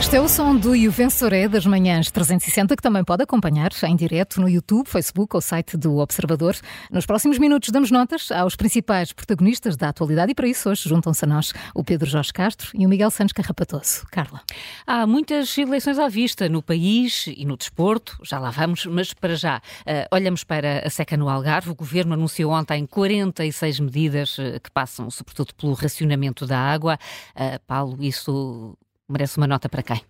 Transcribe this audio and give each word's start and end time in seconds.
Este 0.00 0.16
é 0.16 0.20
o 0.20 0.26
som 0.30 0.56
do 0.56 0.74
Juvensoré 0.74 1.46
das 1.46 1.66
manhãs 1.66 2.10
360, 2.10 2.74
que 2.74 2.82
também 2.82 3.04
pode 3.04 3.22
acompanhar 3.22 3.70
em 3.82 3.94
direto 3.94 4.40
no 4.40 4.48
YouTube, 4.48 4.88
Facebook 4.88 5.36
ou 5.36 5.42
site 5.42 5.76
do 5.76 5.98
Observador. 5.98 6.56
Nos 6.90 7.04
próximos 7.04 7.38
minutos 7.38 7.68
damos 7.68 7.90
notas 7.90 8.32
aos 8.32 8.56
principais 8.56 9.12
protagonistas 9.12 9.76
da 9.76 9.90
atualidade 9.90 10.32
e 10.32 10.34
para 10.34 10.48
isso 10.48 10.70
hoje 10.70 10.88
juntam-se 10.88 11.22
a 11.26 11.28
nós 11.28 11.52
o 11.74 11.84
Pedro 11.84 12.08
Jorge 12.08 12.32
Castro 12.32 12.70
e 12.72 12.86
o 12.86 12.88
Miguel 12.88 13.10
Santos 13.10 13.34
Carrapatoso. 13.34 14.06
Carla. 14.10 14.40
Há 14.86 15.06
muitas 15.06 15.56
eleições 15.58 15.98
à 15.98 16.08
vista 16.08 16.48
no 16.48 16.62
país 16.62 17.26
e 17.26 17.44
no 17.44 17.58
desporto, 17.58 18.16
já 18.24 18.38
lá 18.38 18.48
vamos, 18.48 18.86
mas 18.86 19.12
para 19.12 19.36
já 19.36 19.58
uh, 19.58 20.16
olhamos 20.16 20.44
para 20.44 20.78
a 20.78 20.88
seca 20.88 21.14
no 21.14 21.28
Algarve. 21.28 21.72
O 21.72 21.74
Governo 21.74 22.14
anunciou 22.14 22.52
ontem 22.52 22.86
46 22.86 23.80
medidas 23.80 24.38
uh, 24.38 24.58
que 24.64 24.70
passam 24.70 25.10
sobretudo 25.10 25.54
pelo 25.54 25.74
racionamento 25.74 26.46
da 26.46 26.58
água. 26.58 26.98
Uh, 27.36 27.60
Paulo, 27.66 27.98
isso 28.02 28.78
merece 29.10 29.36
uma 29.36 29.46
nota 29.46 29.68
para 29.68 29.82
quem? 29.82 30.00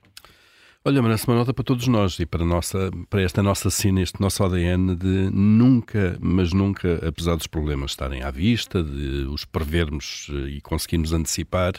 Olha, 0.83 1.03
merece 1.03 1.29
uma 1.29 1.37
nota 1.37 1.53
para 1.53 1.63
todos 1.63 1.87
nós 1.89 2.19
e 2.21 2.25
para, 2.25 2.43
nossa, 2.43 2.91
para 3.11 3.21
esta 3.21 3.43
nossa 3.43 3.69
cena, 3.69 4.01
este 4.01 4.19
nosso 4.19 4.43
ADN 4.43 4.97
de 4.97 5.29
nunca, 5.31 6.17
mas 6.19 6.55
nunca, 6.55 7.07
apesar 7.07 7.37
dos 7.37 7.47
problemas 7.47 7.91
estarem 7.91 8.23
à 8.23 8.31
vista, 8.31 8.83
de 8.83 9.27
os 9.31 9.45
prevermos 9.45 10.31
eh, 10.31 10.53
e 10.53 10.61
conseguirmos 10.63 11.13
antecipar, 11.13 11.75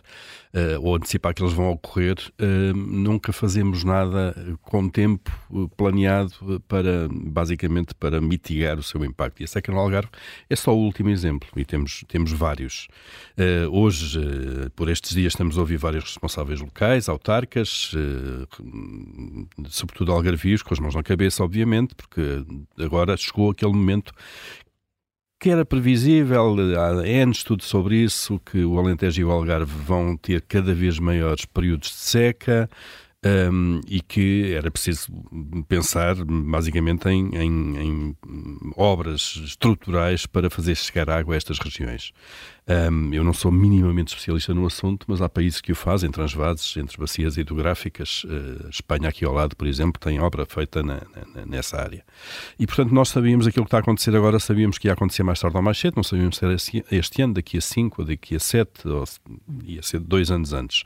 uh, 0.54 0.80
ou 0.86 0.96
antecipar 0.96 1.34
que 1.34 1.41
eles 1.41 1.52
vão 1.52 1.72
ocorrer, 1.72 2.16
uh, 2.40 2.77
nunca 2.77 3.34
fazemos 3.34 3.84
nada 3.84 4.36
com 4.62 4.88
tempo 4.88 5.32
planeado 5.76 6.62
para, 6.68 7.10
basicamente, 7.10 7.96
para 7.96 8.22
mitigar 8.22 8.77
o 8.77 8.84
seu 8.84 9.04
impacto. 9.04 9.41
E 9.41 9.46
a 9.46 9.48
seca 9.48 9.72
no 9.72 9.80
Algarve 9.80 10.10
é 10.48 10.55
só 10.55 10.76
o 10.76 10.80
último 10.80 11.10
exemplo 11.10 11.49
e 11.55 11.65
temos, 11.65 12.04
temos 12.08 12.32
vários. 12.32 12.88
Uh, 13.36 13.68
hoje, 13.76 14.20
por 14.76 14.90
estes 14.90 15.15
dias, 15.15 15.34
estamos 15.34 15.58
a 15.58 15.62
ouvir 15.62 15.77
vários 15.77 16.04
responsáveis 16.04 16.62
locais, 16.62 17.10
autarcas, 17.10 17.96
sobretudo 19.70 20.11
algarvios, 20.11 20.61
com 20.61 20.73
as 20.73 20.79
mãos 20.79 20.95
na 20.95 21.03
cabeça, 21.03 21.43
obviamente, 21.43 21.95
porque 21.95 22.43
agora 22.79 23.15
chegou 23.17 23.51
aquele 23.51 23.73
momento 23.73 24.13
que 25.39 25.49
era 25.49 25.65
previsível, 25.65 26.55
há 26.79 27.07
N 27.07 27.31
estudos 27.31 27.65
sobre 27.65 27.95
isso, 27.97 28.39
que 28.45 28.63
o 28.63 28.77
Alentejo 28.77 29.21
e 29.21 29.25
o 29.25 29.31
Algarve 29.31 29.73
vão 29.73 30.15
ter 30.15 30.41
cada 30.41 30.71
vez 30.71 30.99
maiores 30.99 31.45
períodos 31.45 31.89
de 31.89 31.95
seca, 31.95 32.69
um, 33.23 33.81
e 33.87 34.01
que 34.01 34.53
era 34.53 34.71
preciso 34.71 35.12
pensar 35.67 36.15
basicamente 36.25 37.07
em, 37.07 37.29
em, 37.35 37.77
em, 37.77 38.17
obras 38.75 39.39
estruturais 39.43 40.25
para 40.25 40.49
fazer 40.49 40.75
chegar 40.75 41.09
água 41.09 41.35
a 41.35 41.37
estas 41.37 41.59
regiões. 41.59 42.12
Um, 42.72 43.14
eu 43.14 43.24
não 43.24 43.34
sou 43.34 43.52
minimamente 43.52 44.14
especialista 44.14 44.54
no 44.54 44.66
assunto, 44.66 45.05
mas 45.10 45.22
há 45.22 45.27
países 45.27 45.60
que 45.60 45.74
o 45.74 45.76
fazem, 45.76 46.10
transvases 46.10 46.77
entre 46.77 46.98
bacias 46.98 47.36
hidrográficas. 47.36 48.24
Uh, 48.24 48.70
Espanha, 48.70 49.10
aqui 49.10 49.26
ao 49.26 49.34
lado, 49.34 49.55
por 49.58 49.68
exemplo, 49.68 50.00
tem 50.00 50.20
obra 50.20 50.46
feita 50.46 50.82
na, 50.82 51.02
na, 51.36 51.46
nessa 51.46 51.82
área. 51.82 52.04
E, 52.58 52.66
portanto, 52.66 52.94
nós 52.94 53.10
sabíamos 53.10 53.46
aquilo 53.46 53.66
que 53.66 53.68
está 53.68 53.77
a 53.77 53.82
acontecer 53.82 54.16
agora, 54.16 54.40
sabíamos 54.40 54.77
que 54.77 54.88
ia 54.88 54.94
acontecer 54.94 55.24
mais 55.24 55.40
tarde 55.40 55.58
ou 55.58 55.64
mais 55.64 55.77
cedo, 55.77 55.96
não 55.98 56.04
sabíamos 56.04 56.38
se 56.38 56.46
era 56.46 56.55
este 56.92 57.22
ano, 57.22 57.34
daqui 57.34 57.58
a 57.58 57.62
cinco, 57.62 58.02
ou 58.02 58.08
daqui 58.08 58.36
a 58.36 58.40
sete, 58.40 58.88
ou 58.88 59.04
ia 59.66 59.82
ser 59.82 59.99
dois 59.99 60.32
anos 60.32 60.54
antes. 60.54 60.84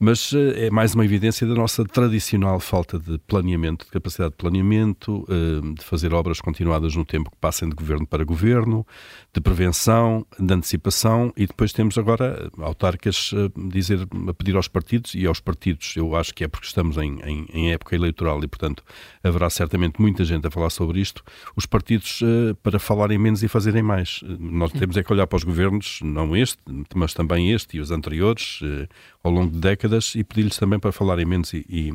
Mas 0.00 0.32
uh, 0.32 0.52
é 0.56 0.70
mais 0.70 0.94
uma 0.94 1.04
evidência 1.04 1.46
da 1.46 1.54
nossa 1.54 1.84
tradicional 1.84 2.58
falta 2.58 2.98
de 2.98 3.18
planeamento, 3.18 3.84
de 3.84 3.92
capacidade 3.92 4.30
de 4.30 4.36
planeamento, 4.36 5.24
uh, 5.28 5.74
de 5.74 5.84
fazer 5.84 6.12
obras 6.12 6.40
continuadas 6.40 6.96
no 6.96 7.04
tempo 7.04 7.30
que 7.30 7.36
passem 7.36 7.68
de 7.68 7.74
governo 7.76 8.06
para 8.06 8.24
governo, 8.24 8.84
de 9.32 9.40
prevenção, 9.40 10.26
de 10.38 10.52
antecipação 10.52 11.19
e 11.36 11.46
depois 11.46 11.72
temos 11.72 11.98
agora 11.98 12.50
autarcas 12.58 13.32
a, 13.34 13.68
dizer, 13.68 14.06
a 14.28 14.34
pedir 14.34 14.56
aos 14.56 14.68
partidos 14.68 15.14
e 15.14 15.26
aos 15.26 15.40
partidos, 15.40 15.94
eu 15.96 16.16
acho 16.16 16.34
que 16.34 16.44
é 16.44 16.48
porque 16.48 16.66
estamos 16.66 16.96
em, 16.96 17.20
em, 17.24 17.46
em 17.52 17.72
época 17.72 17.94
eleitoral 17.94 18.42
e, 18.42 18.48
portanto, 18.48 18.82
haverá 19.22 19.48
certamente 19.50 20.00
muita 20.00 20.24
gente 20.24 20.46
a 20.46 20.50
falar 20.50 20.70
sobre 20.70 21.00
isto, 21.00 21.22
os 21.56 21.66
partidos 21.66 22.20
uh, 22.22 22.54
para 22.62 22.78
falarem 22.78 23.18
menos 23.18 23.42
e 23.42 23.48
fazerem 23.48 23.82
mais. 23.82 24.20
Nós 24.38 24.72
temos 24.72 24.96
é 24.96 25.02
que 25.02 25.12
olhar 25.12 25.26
para 25.26 25.36
os 25.36 25.44
governos, 25.44 26.00
não 26.02 26.36
este, 26.36 26.58
mas 26.94 27.14
também 27.14 27.52
este 27.52 27.76
e 27.76 27.80
os 27.80 27.90
anteriores, 27.90 28.60
uh, 28.62 28.88
ao 29.22 29.32
longo 29.32 29.52
de 29.52 29.58
décadas, 29.58 30.14
e 30.14 30.24
pedir-lhes 30.24 30.56
também 30.56 30.78
para 30.78 30.92
falarem 30.92 31.26
menos 31.26 31.52
e, 31.52 31.64
e, 31.68 31.92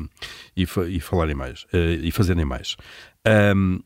e, 0.56 0.66
e 0.88 1.00
falarem 1.00 1.34
mais, 1.34 1.64
uh, 1.64 2.02
e 2.02 2.10
fazerem 2.10 2.44
mais. 2.44 2.76
Um, 3.26 3.80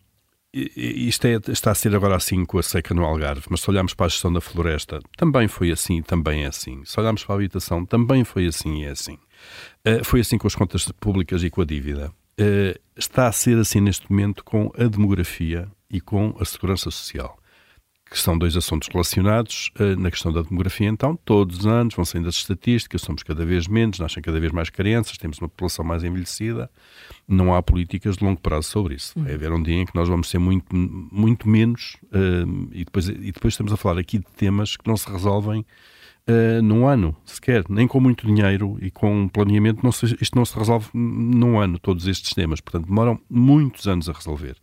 isto 0.53 1.27
é, 1.27 1.39
está 1.49 1.71
a 1.71 1.75
ser 1.75 1.95
agora 1.95 2.17
assim 2.17 2.45
com 2.45 2.59
a 2.59 2.63
seca 2.63 2.93
no 2.93 3.05
Algarve, 3.05 3.47
mas 3.49 3.61
se 3.61 3.71
olharmos 3.71 3.95
para 3.95 4.07
a 4.07 4.09
gestão 4.09 4.33
da 4.33 4.41
floresta, 4.41 5.01
também 5.17 5.47
foi 5.47 5.71
assim, 5.71 6.03
também 6.03 6.45
é 6.45 6.49
assim. 6.49 6.83
Se 6.85 6.99
olharmos 6.99 7.25
para 7.25 7.35
a 7.35 7.39
habitação, 7.39 7.87
também 7.87 8.25
foi 8.25 8.47
assim 8.47 8.83
e 8.83 8.85
é 8.85 8.91
assim. 8.91 9.15
Uh, 9.87 10.05
foi 10.05 10.21
assim 10.21 10.39
com 10.39 10.47
as 10.47 10.55
contas 10.55 10.91
públicas 10.93 11.43
e 11.45 11.51
com 11.51 11.63
a 11.63 11.65
dívida. 11.65 12.13
Uh, 12.41 12.79
está 12.97 13.29
a 13.29 13.33
ser 13.33 13.59
assim 13.59 13.81
neste 13.81 14.11
momento 14.11 14.43
com 14.45 14.73
a 14.77 14.85
demografia 14.85 15.69
e 15.89 16.01
com 16.01 16.35
a 16.41 16.45
segurança 16.45 16.91
social 16.91 17.40
que 18.11 18.19
são 18.19 18.37
dois 18.37 18.57
assuntos 18.57 18.89
relacionados. 18.89 19.71
Uh, 19.79 19.99
na 19.99 20.11
questão 20.11 20.33
da 20.33 20.43
demografia, 20.43 20.89
então, 20.89 21.17
todos 21.25 21.61
os 21.61 21.67
anos 21.67 21.95
vão 21.95 22.05
saindo 22.05 22.29
as 22.29 22.35
estatísticas, 22.35 23.03
somos 23.03 23.23
cada 23.23 23.47
vez 23.47 23.69
menos, 23.69 24.01
nascem 24.01 24.21
cada 24.21 24.41
vez 24.41 24.53
mais 24.53 24.69
crianças, 24.69 25.17
temos 25.17 25.39
uma 25.39 25.49
população 25.49 25.85
mais 25.85 26.03
envelhecida. 26.03 26.69
Não 27.29 27.55
há 27.55 27.63
políticas 27.63 28.17
de 28.17 28.25
longo 28.25 28.41
prazo 28.41 28.69
sobre 28.69 28.97
isso. 28.97 29.13
Vai 29.17 29.35
haver 29.35 29.53
um 29.53 29.63
dia 29.63 29.77
em 29.77 29.87
que 29.87 29.95
nós 29.95 30.09
vamos 30.09 30.29
ser 30.29 30.41
muito, 30.41 30.67
muito 30.75 31.49
menos, 31.49 31.97
uh, 32.07 32.69
e, 32.73 32.85
depois, 32.85 33.09
e 33.09 33.33
depois 33.33 33.55
estamos 33.55 33.73
a 33.73 33.77
falar 33.77 34.01
aqui 34.01 34.19
de 34.19 34.27
temas 34.37 34.77
que 34.77 34.89
não 34.89 34.97
se 34.97 35.09
resolvem 35.09 35.65
uh, 36.29 36.63
num 36.63 36.87
ano 36.87 37.17
sequer, 37.25 37.65
nem 37.69 37.87
com 37.87 38.01
muito 38.01 38.27
dinheiro 38.27 38.77
e 38.81 38.91
com 38.91 39.29
planeamento, 39.29 39.85
não 39.85 39.93
se, 39.93 40.17
isto 40.21 40.37
não 40.37 40.45
se 40.45 40.59
resolve 40.59 40.89
num 40.93 41.61
ano, 41.61 41.79
todos 41.79 42.09
estes 42.09 42.35
temas. 42.35 42.61
Portanto, 42.61 42.87
demoram 42.87 43.21
muitos 43.31 43.87
anos 43.87 44.09
a 44.09 44.13
resolver. 44.13 44.57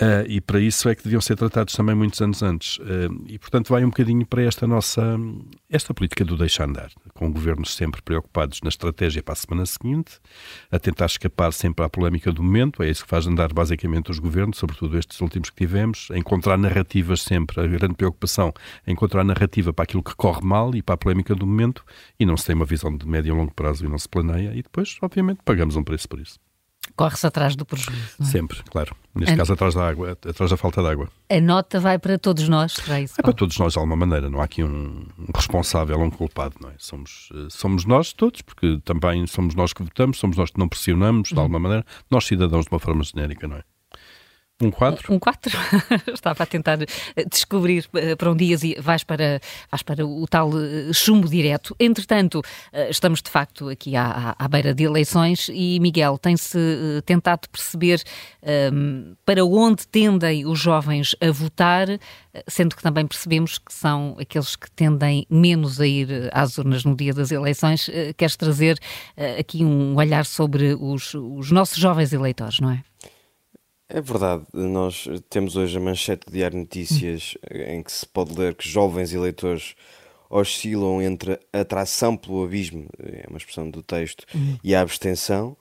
Uh, 0.00 0.22
e 0.28 0.40
para 0.40 0.60
isso 0.60 0.88
é 0.88 0.94
que 0.94 1.02
deviam 1.02 1.20
ser 1.20 1.34
tratados 1.34 1.74
também 1.74 1.92
muitos 1.92 2.20
anos 2.22 2.40
antes. 2.40 2.78
Uh, 2.78 3.24
e, 3.26 3.36
portanto, 3.36 3.68
vai 3.68 3.84
um 3.84 3.88
bocadinho 3.88 4.24
para 4.24 4.42
esta 4.42 4.64
nossa 4.64 5.18
esta 5.68 5.92
política 5.92 6.24
do 6.24 6.36
deixar 6.36 6.68
andar, 6.68 6.90
com 7.14 7.32
governos 7.32 7.74
sempre 7.74 8.00
preocupados 8.00 8.60
na 8.62 8.68
estratégia 8.68 9.24
para 9.24 9.32
a 9.32 9.36
semana 9.36 9.66
seguinte, 9.66 10.20
a 10.70 10.78
tentar 10.78 11.06
escapar 11.06 11.52
sempre 11.52 11.84
à 11.84 11.88
polémica 11.88 12.30
do 12.30 12.44
momento. 12.44 12.80
É 12.80 12.88
isso 12.88 13.02
que 13.02 13.10
faz 13.10 13.26
andar 13.26 13.52
basicamente 13.52 14.08
os 14.12 14.20
governos, 14.20 14.58
sobretudo 14.58 14.96
estes 14.96 15.20
últimos 15.20 15.50
que 15.50 15.56
tivemos, 15.56 16.08
a 16.12 16.16
encontrar 16.16 16.56
narrativas 16.56 17.22
sempre. 17.22 17.60
A 17.60 17.66
grande 17.66 17.94
preocupação 17.94 18.52
é 18.86 18.92
encontrar 18.92 19.24
narrativa 19.24 19.72
para 19.72 19.82
aquilo 19.82 20.02
que 20.02 20.14
corre 20.14 20.44
mal 20.44 20.76
e 20.76 20.82
para 20.82 20.94
a 20.94 20.98
polémica 20.98 21.34
do 21.34 21.44
momento, 21.44 21.84
e 22.20 22.24
não 22.24 22.36
se 22.36 22.46
tem 22.46 22.54
uma 22.54 22.64
visão 22.64 22.96
de 22.96 23.04
médio 23.04 23.34
e 23.34 23.36
longo 23.36 23.52
prazo 23.52 23.84
e 23.84 23.88
não 23.88 23.98
se 23.98 24.08
planeia, 24.08 24.52
e 24.54 24.62
depois, 24.62 24.96
obviamente, 25.02 25.40
pagamos 25.44 25.74
um 25.74 25.82
preço 25.82 26.08
por 26.08 26.20
isso. 26.20 26.38
Corre-se 26.96 27.26
atrás 27.26 27.56
do 27.56 27.64
prejuízo. 27.64 28.16
É? 28.20 28.24
Sempre, 28.24 28.62
claro. 28.64 28.94
Neste 29.14 29.34
a... 29.34 29.36
caso, 29.36 29.52
atrás 29.52 29.74
da 29.74 29.88
água, 29.88 30.12
atrás 30.12 30.50
da 30.50 30.56
falta 30.56 30.82
de 30.82 30.88
água. 30.88 31.08
A 31.30 31.40
nota 31.40 31.80
vai 31.80 31.98
para 31.98 32.18
todos 32.18 32.48
nós, 32.48 32.76
é 32.88 33.02
isso? 33.02 33.14
É 33.18 33.22
para 33.22 33.32
todos 33.32 33.58
nós, 33.58 33.72
de 33.72 33.78
alguma 33.78 33.96
maneira. 33.96 34.30
Não 34.30 34.40
há 34.40 34.44
aqui 34.44 34.62
um, 34.62 35.06
um 35.18 35.32
responsável, 35.34 35.98
um 36.00 36.10
culpado, 36.10 36.56
não 36.60 36.70
é? 36.70 36.74
Somos, 36.78 37.28
eh, 37.34 37.48
somos 37.50 37.84
nós 37.84 38.12
todos, 38.12 38.42
porque 38.42 38.80
também 38.84 39.26
somos 39.26 39.54
nós 39.54 39.72
que 39.72 39.82
votamos, 39.82 40.18
somos 40.18 40.36
nós 40.36 40.50
que 40.50 40.58
não 40.58 40.68
pressionamos, 40.68 41.28
de 41.28 41.34
uhum. 41.34 41.40
alguma 41.40 41.58
maneira. 41.58 41.84
Nós, 42.10 42.24
cidadãos, 42.26 42.66
de 42.66 42.72
uma 42.72 42.78
forma 42.78 43.02
genérica, 43.02 43.48
não 43.48 43.56
é? 43.56 43.62
Um 44.60 44.72
4? 44.72 45.14
Um 45.14 45.20
4. 45.20 45.52
Estava 46.12 46.42
a 46.42 46.46
tentar 46.46 46.82
eh, 46.82 46.86
descobrir 47.30 47.88
eh, 47.94 48.16
para 48.16 48.32
onde 48.32 48.44
ias 48.44 48.64
e 48.64 48.74
vais 48.80 49.04
para, 49.04 49.40
vais 49.70 49.82
para 49.84 50.04
o 50.04 50.26
tal 50.26 50.50
eh, 50.58 50.92
chumbo 50.92 51.28
direto. 51.28 51.76
Entretanto, 51.78 52.42
estamos 52.90 53.22
de 53.22 53.30
facto 53.30 53.68
aqui 53.68 53.94
à, 53.94 54.34
à 54.36 54.48
beira 54.48 54.74
de 54.74 54.82
eleições 54.82 55.48
e, 55.48 55.78
Miguel, 55.78 56.18
tem-se 56.18 56.58
tentado 57.06 57.48
perceber 57.48 58.02
um, 58.42 58.48
ehm, 58.50 59.14
para 59.24 59.44
onde 59.44 59.86
tendem 59.86 60.44
os 60.44 60.58
jovens 60.58 61.14
a 61.20 61.30
votar, 61.30 61.86
sendo 62.48 62.74
que 62.74 62.82
também 62.82 63.06
percebemos 63.06 63.58
que 63.58 63.72
são 63.72 64.16
aqueles 64.18 64.56
que 64.56 64.68
tendem 64.72 65.24
menos 65.30 65.80
a 65.80 65.86
ir 65.86 66.30
às 66.32 66.58
urnas 66.58 66.84
no 66.84 66.96
dia 66.96 67.14
das 67.14 67.30
eleições. 67.30 67.88
Queres 68.16 68.36
trazer 68.36 68.78
aqui 69.38 69.64
um 69.64 69.94
olhar 69.94 70.26
sobre 70.26 70.74
os, 70.74 71.14
os 71.14 71.52
nossos 71.52 71.78
jovens 71.78 72.12
eleitores, 72.12 72.58
não 72.58 72.72
é? 72.72 72.82
É 73.90 74.02
verdade, 74.02 74.44
nós 74.52 75.08
temos 75.30 75.56
hoje 75.56 75.78
a 75.78 75.80
manchete 75.80 76.26
de 76.26 76.34
Diário 76.34 76.58
Notícias 76.58 77.38
em 77.50 77.82
que 77.82 77.90
se 77.90 78.04
pode 78.04 78.38
ler 78.38 78.54
que 78.54 78.68
jovens 78.68 79.14
eleitores 79.14 79.74
oscilam 80.28 81.00
entre 81.00 81.40
a 81.50 81.60
atração 81.60 82.14
pelo 82.14 82.44
abismo, 82.44 82.86
é 82.98 83.24
uma 83.28 83.38
expressão 83.38 83.70
do 83.70 83.82
texto, 83.82 84.26
uhum. 84.34 84.58
e 84.62 84.74
a 84.74 84.82
abstenção. 84.82 85.56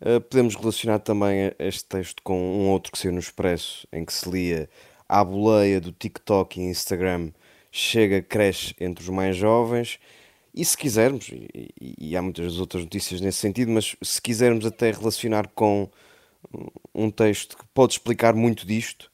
Uh, 0.00 0.20
podemos 0.20 0.56
relacionar 0.56 0.98
também 0.98 1.52
este 1.56 1.84
texto 1.84 2.20
com 2.24 2.36
um 2.36 2.68
outro 2.68 2.90
que 2.90 2.98
saiu 2.98 3.12
no 3.12 3.20
Expresso, 3.20 3.86
em 3.92 4.04
que 4.04 4.12
se 4.12 4.28
lia 4.28 4.68
a 5.08 5.22
boleia 5.22 5.80
do 5.80 5.92
TikTok 5.92 6.60
e 6.60 6.64
Instagram 6.64 7.30
chega, 7.70 8.20
cresce 8.20 8.74
entre 8.80 9.04
os 9.04 9.08
mais 9.08 9.36
jovens. 9.36 10.00
E 10.52 10.64
se 10.64 10.76
quisermos, 10.76 11.28
e, 11.28 11.70
e 11.80 12.16
há 12.16 12.22
muitas 12.22 12.58
outras 12.58 12.82
notícias 12.82 13.20
nesse 13.20 13.38
sentido, 13.38 13.70
mas 13.70 13.94
se 14.02 14.20
quisermos 14.20 14.66
até 14.66 14.90
relacionar 14.90 15.46
com 15.54 15.88
um 16.94 17.10
texto 17.10 17.56
que 17.56 17.64
pode 17.74 17.94
explicar 17.94 18.34
muito 18.34 18.66
disto. 18.66 19.10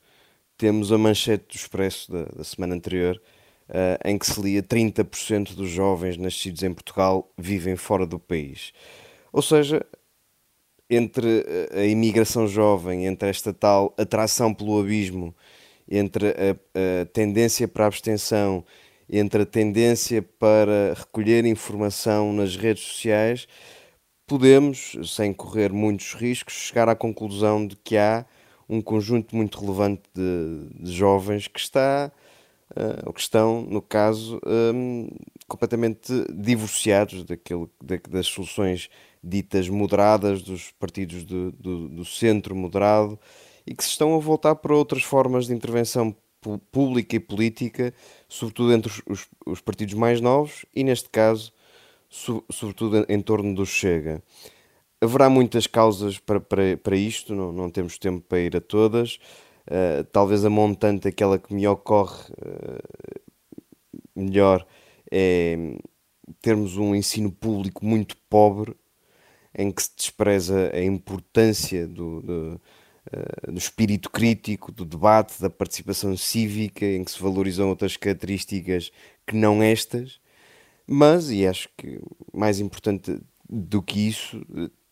Temos 0.57 0.93
a 0.93 0.99
manchete 0.99 1.47
do 1.49 1.57
Expresso 1.57 2.11
da, 2.13 2.25
da 2.25 2.45
semana 2.45 2.75
anterior, 2.75 3.21
uh, 3.69 4.09
em 4.09 4.19
que 4.19 4.27
se 4.27 4.41
lia 4.41 4.63
30% 4.63 5.55
dos 5.55 5.69
jovens 5.69 6.17
nascidos 6.17 6.63
em 6.63 6.73
Portugal 6.73 7.33
vivem 7.37 7.77
fora 7.77 8.07
do 8.07 8.19
país. 8.19 8.73
Ou 9.33 9.43
seja, 9.43 9.85
entre 10.89 11.45
a 11.73 11.85
imigração 11.85 12.47
jovem, 12.47 13.07
entre 13.07 13.29
esta 13.29 13.53
tal 13.53 13.95
atração 13.99 14.55
pelo 14.55 14.81
abismo, 14.81 15.35
entre 15.91 16.29
a, 16.29 17.03
a 17.03 17.07
tendência 17.07 17.67
para 17.67 17.85
a 17.85 17.87
abstenção, 17.89 18.65
entre 19.09 19.43
a 19.43 19.47
tendência 19.47 20.23
para 20.23 20.95
recolher 20.97 21.45
informação 21.45 22.33
nas 22.33 22.57
redes 22.57 22.85
sociais, 22.85 23.47
podemos, 24.27 24.97
sem 25.05 25.33
correr 25.33 25.73
muitos 25.73 26.15
riscos, 26.15 26.55
chegar 26.55 26.89
à 26.89 26.95
conclusão 26.95 27.67
de 27.67 27.77
que 27.77 27.97
há 27.97 28.25
um 28.69 28.81
conjunto 28.81 29.37
muito 29.37 29.61
relevante 29.61 30.03
de, 30.15 30.83
de 30.83 30.93
jovens 30.93 31.47
que 31.47 31.61
está, 31.61 32.11
uh, 32.71 33.07
ou 33.07 33.13
que 33.13 33.21
estão, 33.21 33.63
no 33.63 33.83
caso, 33.83 34.41
um, 34.47 35.09
completamente 35.47 36.13
divorciados 36.33 37.25
daquilo, 37.25 37.71
da, 37.83 37.97
das 38.09 38.27
soluções 38.27 38.89
ditas 39.23 39.69
moderadas 39.69 40.43
dos 40.43 40.71
partidos 40.73 41.25
do, 41.25 41.53
do, 41.53 41.89
do, 41.89 42.05
centro 42.05 42.55
moderado 42.55 43.19
e 43.67 43.75
que 43.75 43.83
se 43.83 43.91
estão 43.91 44.15
a 44.15 44.19
voltar 44.19 44.55
para 44.57 44.75
outras 44.75 45.03
formas 45.03 45.47
de 45.47 45.55
intervenção 45.55 46.15
pública 46.71 47.17
e 47.17 47.21
política, 47.21 47.95
sobretudo 48.29 48.73
entre 48.75 48.93
os, 48.93 49.03
os, 49.07 49.27
os 49.47 49.61
partidos 49.63 49.95
mais 49.95 50.21
novos 50.21 50.67
e, 50.75 50.85
neste 50.85 51.09
caso, 51.09 51.47
so, 51.47 51.53
sobretudo 52.51 53.05
em 53.09 53.21
torno 53.21 53.55
do 53.55 53.67
Chega. 53.67 54.23
Haverá 55.01 55.29
muitas 55.29 55.67
causas 55.67 56.19
para, 56.19 56.41
para, 56.41 56.77
para 56.77 56.97
isto, 56.97 57.35
não, 57.35 57.53
não 57.53 57.71
temos 57.71 57.99
tempo 57.99 58.25
para 58.27 58.39
ir 58.39 58.57
a 58.57 58.61
todas. 58.61 59.19
Uh, 59.67 60.05
talvez 60.13 60.45
a 60.45 60.51
montante, 60.51 61.09
aquela 61.09 61.39
que 61.39 61.53
me 61.53 61.67
ocorre 61.67 62.23
uh, 62.33 63.23
melhor, 64.15 64.67
é 65.11 65.57
termos 66.41 66.77
um 66.77 66.95
ensino 66.95 67.31
público 67.31 67.85
muito 67.85 68.17
pobre, 68.31 68.75
em 69.57 69.71
que 69.71 69.83
se 69.83 69.91
despreza 69.97 70.71
a 70.73 70.83
importância 70.83 71.87
do, 71.87 72.23
do, 72.23 72.61
uh, 73.13 73.53
do, 73.53 73.59
espírito 73.59 74.11
crítico, 74.11 74.73
do 74.73 74.85
debate, 74.85 75.41
da 75.41 75.51
participação 75.51 76.17
cívica, 76.17 76.85
em 76.85 77.05
que 77.05 77.11
se 77.11 77.21
valorizam 77.21 77.69
outras 77.69 77.97
características 77.97 78.91
que 79.27 79.35
não 79.37 79.63
estas. 79.63 80.21
Mas, 80.87 81.31
e 81.31 81.47
acho 81.47 81.69
que 81.77 82.01
mais 82.33 82.61
importante 82.61 83.19
do 83.49 83.83
que 83.83 84.09
isso, 84.09 84.45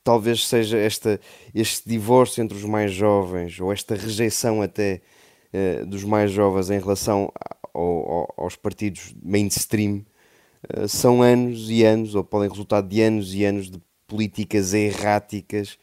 talvez 0.03 0.47
seja 0.47 0.79
esta, 0.79 1.21
este 1.55 1.89
divórcio 1.89 2.43
entre 2.43 2.57
os 2.57 2.65
mais 2.65 2.93
jovens, 2.93 3.61
ou 3.61 3.73
esta 3.73 3.95
rejeição 3.95 4.63
até 4.63 5.03
uh, 5.53 5.87
dos 5.87 6.05
mais 6.05 6.31
jovens 6.31 6.71
em 6.71 6.79
relação 6.79 7.33
ao, 7.75 7.83
ao, 7.83 8.35
aos 8.39 8.57
partidos 8.57 9.15
mainstream, 9.23 10.05
uh, 10.77 10.89
são 10.89 11.23
anos 11.23 11.71
e 11.71 11.85
anos, 11.85 12.15
ou 12.15 12.25
podem 12.25 12.49
resultar 12.49 12.83
de 12.83 13.01
anos 13.03 13.35
e 13.35 13.45
anos 13.45 13.71
de 13.71 13.81
políticas 14.07 14.75
erráticas 14.75 15.79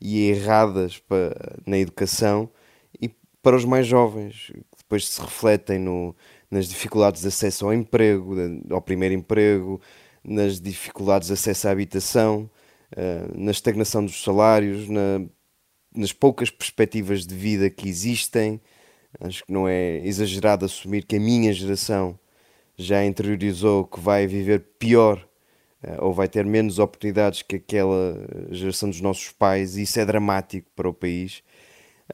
e 0.00 0.28
erradas 0.28 0.98
para, 0.98 1.56
na 1.66 1.78
educação 1.78 2.50
e 3.00 3.08
para 3.42 3.56
os 3.56 3.64
mais 3.64 3.86
jovens, 3.86 4.50
que 4.52 4.78
depois 4.78 5.08
se 5.08 5.20
refletem 5.20 5.78
no, 5.78 6.14
nas 6.52 6.68
dificuldades 6.68 7.22
de 7.22 7.28
acesso 7.28 7.64
ao 7.64 7.72
emprego, 7.72 8.36
ao 8.70 8.82
primeiro 8.82 9.14
emprego, 9.14 9.80
nas 10.22 10.60
dificuldades 10.60 11.28
de 11.28 11.32
acesso 11.32 11.66
à 11.66 11.70
habitação, 11.70 12.48
eh, 12.94 13.26
na 13.34 13.50
estagnação 13.50 14.04
dos 14.04 14.22
salários, 14.22 14.86
na, 14.86 15.22
nas 15.96 16.12
poucas 16.12 16.50
perspectivas 16.50 17.26
de 17.26 17.34
vida 17.34 17.70
que 17.70 17.88
existem. 17.88 18.60
Acho 19.18 19.46
que 19.46 19.52
não 19.52 19.66
é 19.66 20.06
exagerado 20.06 20.66
assumir 20.66 21.06
que 21.06 21.16
a 21.16 21.20
minha 21.20 21.54
geração 21.54 22.18
já 22.76 23.02
interiorizou 23.02 23.86
que 23.86 23.98
vai 23.98 24.26
viver 24.26 24.60
pior 24.78 25.26
eh, 25.82 25.96
ou 26.00 26.12
vai 26.12 26.28
ter 26.28 26.44
menos 26.44 26.78
oportunidades 26.78 27.40
que 27.40 27.56
aquela 27.56 28.14
geração 28.50 28.90
dos 28.90 29.00
nossos 29.00 29.32
pais, 29.32 29.78
e 29.78 29.82
isso 29.84 29.98
é 29.98 30.04
dramático 30.04 30.70
para 30.76 30.88
o 30.88 30.92
país. 30.92 31.42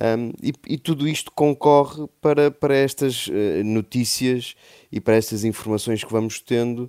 Um, 0.00 0.32
e, 0.40 0.52
e, 0.68 0.78
tudo 0.78 1.08
isto 1.08 1.32
concorre 1.32 2.06
para, 2.20 2.52
para 2.52 2.76
estas 2.76 3.26
uh, 3.26 3.32
notícias 3.64 4.54
e 4.92 5.00
para 5.00 5.16
estas 5.16 5.42
informações 5.42 6.04
que 6.04 6.12
vamos 6.12 6.38
tendo 6.38 6.88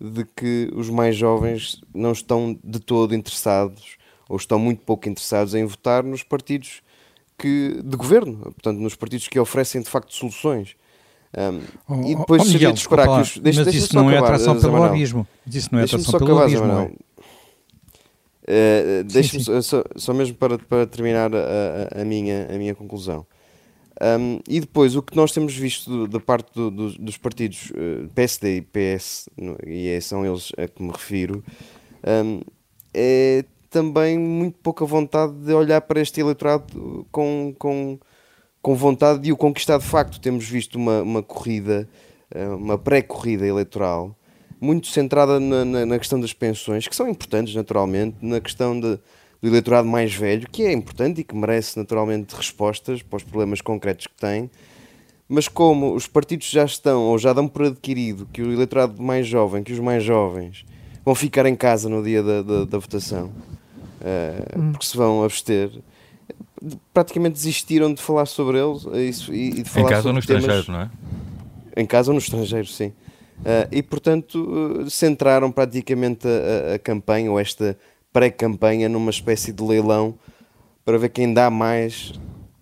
de 0.00 0.24
que 0.24 0.70
os 0.72 0.88
mais 0.88 1.16
jovens 1.16 1.80
não 1.92 2.12
estão 2.12 2.56
de 2.62 2.78
todo 2.78 3.12
interessados 3.12 3.96
ou 4.28 4.36
estão 4.36 4.58
muito 4.58 4.82
pouco 4.84 5.08
interessados 5.08 5.54
em 5.54 5.64
votar 5.64 6.04
nos 6.04 6.22
partidos 6.22 6.80
que, 7.36 7.80
de 7.84 7.96
governo, 7.96 8.36
portanto, 8.36 8.78
nos 8.78 8.94
partidos 8.94 9.26
que 9.26 9.38
oferecem 9.38 9.82
de 9.82 9.90
facto 9.90 10.14
soluções. 10.14 10.76
Um, 11.36 11.60
oh, 11.88 12.08
e 12.08 12.14
depois 12.14 12.42
oh, 12.42 12.52
Miguel, 12.52 12.72
de 12.72 12.78
esperar 12.78 13.06
que 13.06 13.20
os. 13.20 13.38
Deixa, 13.38 13.64
mas 13.64 13.74
isso 13.74 13.94
não 13.96 14.08
é 14.08 14.18
atração 14.18 14.60
pelo 14.60 14.76
lobismo. 14.76 15.26
Isso 15.44 15.68
não 15.72 15.80
é 15.80 15.84
atração 15.84 16.18
pelo 16.20 16.34
lobismo. 16.34 16.96
Uh, 18.46 19.04
Deixa-me 19.04 19.42
só, 19.62 19.82
só, 19.96 20.14
mesmo 20.14 20.36
para, 20.36 20.58
para 20.58 20.86
terminar 20.86 21.30
a, 21.34 22.00
a, 22.00 22.04
minha, 22.04 22.46
a 22.50 22.58
minha 22.58 22.74
conclusão. 22.74 23.26
Um, 24.00 24.40
e 24.48 24.60
depois, 24.60 24.96
o 24.96 25.02
que 25.02 25.16
nós 25.16 25.32
temos 25.32 25.56
visto 25.56 26.06
da 26.08 26.20
parte 26.20 26.52
do, 26.52 26.70
do, 26.70 26.98
dos 26.98 27.16
partidos 27.16 27.70
uh, 27.70 28.08
PSD 28.14 28.56
e 28.56 28.60
PS, 28.60 29.28
no, 29.36 29.56
e 29.66 29.88
é, 29.88 30.00
são 30.00 30.26
eles 30.26 30.52
a 30.58 30.66
que 30.68 30.82
me 30.82 30.90
refiro, 30.90 31.42
um, 32.06 32.40
é 32.92 33.44
também 33.70 34.18
muito 34.18 34.58
pouca 34.58 34.84
vontade 34.84 35.32
de 35.32 35.52
olhar 35.52 35.80
para 35.80 36.00
este 36.00 36.20
eleitorado 36.20 37.06
com, 37.10 37.54
com 37.58 37.98
com 38.64 38.74
vontade 38.74 39.18
de 39.18 39.30
o 39.30 39.36
conquistar 39.36 39.76
de 39.76 39.84
facto. 39.84 40.18
Temos 40.18 40.48
visto 40.48 40.76
uma, 40.76 41.02
uma 41.02 41.22
corrida, 41.22 41.86
eh, 42.30 42.48
uma 42.48 42.78
pré-corrida 42.78 43.46
eleitoral, 43.46 44.16
muito 44.64 44.88
centrada 44.88 45.38
na, 45.38 45.64
na, 45.64 45.86
na, 45.86 45.98
questão 45.98 46.18
das 46.18 46.32
pensões, 46.32 46.88
que 46.88 46.96
são 46.96 47.08
importantes 47.08 47.54
naturalmente, 47.54 48.16
na 48.22 48.40
questão 48.40 48.78
de, 48.78 48.98
do 49.40 49.48
eleitorado 49.48 49.86
mais 49.86 50.14
velho, 50.14 50.48
que 50.50 50.62
é 50.62 50.72
importante 50.72 51.20
e 51.20 51.24
que 51.24 51.34
merece 51.34 51.78
naturalmente 51.78 52.34
respostas 52.34 53.02
para 53.02 53.18
os 53.18 53.22
problemas 53.22 53.60
concretos 53.60 54.06
que 54.06 54.14
tem. 54.14 54.50
Mas 55.28 55.48
como 55.48 55.94
os 55.94 56.06
partidos 56.06 56.50
já 56.50 56.64
estão 56.64 57.02
ou 57.02 57.18
já 57.18 57.32
dão 57.32 57.46
por 57.46 57.66
adquirido 57.66 58.26
que 58.32 58.42
o 58.42 58.52
eleitorado 58.52 59.00
mais 59.02 59.26
jovem, 59.26 59.62
que 59.62 59.72
os 59.72 59.78
mais 59.78 60.02
jovens, 60.02 60.64
vão 61.04 61.14
ficar 61.14 61.46
em 61.46 61.54
casa 61.54 61.88
no 61.88 62.02
dia 62.02 62.22
da, 62.22 62.42
da, 62.42 62.64
da 62.64 62.78
votação, 62.78 63.26
uh, 63.26 64.72
porque 64.72 64.86
se 64.86 64.96
vão 64.96 65.22
abster, 65.22 65.70
praticamente 66.92 67.34
desistiram 67.34 67.92
de 67.92 68.00
falar 68.00 68.26
sobre 68.26 68.58
eles 68.58 68.86
isso, 69.10 69.34
e, 69.34 69.48
e 69.48 69.62
de 69.62 69.68
falar 69.68 69.86
Em 69.86 69.90
casa 69.90 70.08
ou 70.08 70.14
no 70.14 70.22
temas... 70.22 70.42
estrangeiro, 70.42 70.72
não 70.72 70.80
é? 70.80 70.90
Em 71.76 71.86
casa 71.86 72.10
ou 72.10 72.14
no 72.14 72.20
estrangeiro, 72.20 72.66
sim. 72.66 72.92
Uh, 73.44 73.68
e 73.70 73.82
portanto 73.82 74.36
uh, 74.36 74.88
centraram 74.88 75.52
praticamente 75.52 76.26
a, 76.26 76.76
a, 76.76 76.78
campanha 76.78 77.30
ou 77.30 77.38
esta 77.38 77.76
pré-campanha 78.10 78.88
numa 78.88 79.10
espécie 79.10 79.52
de 79.52 79.62
leilão 79.62 80.18
para 80.82 80.96
ver 80.96 81.10
quem 81.10 81.30
dá 81.34 81.50
mais 81.50 82.18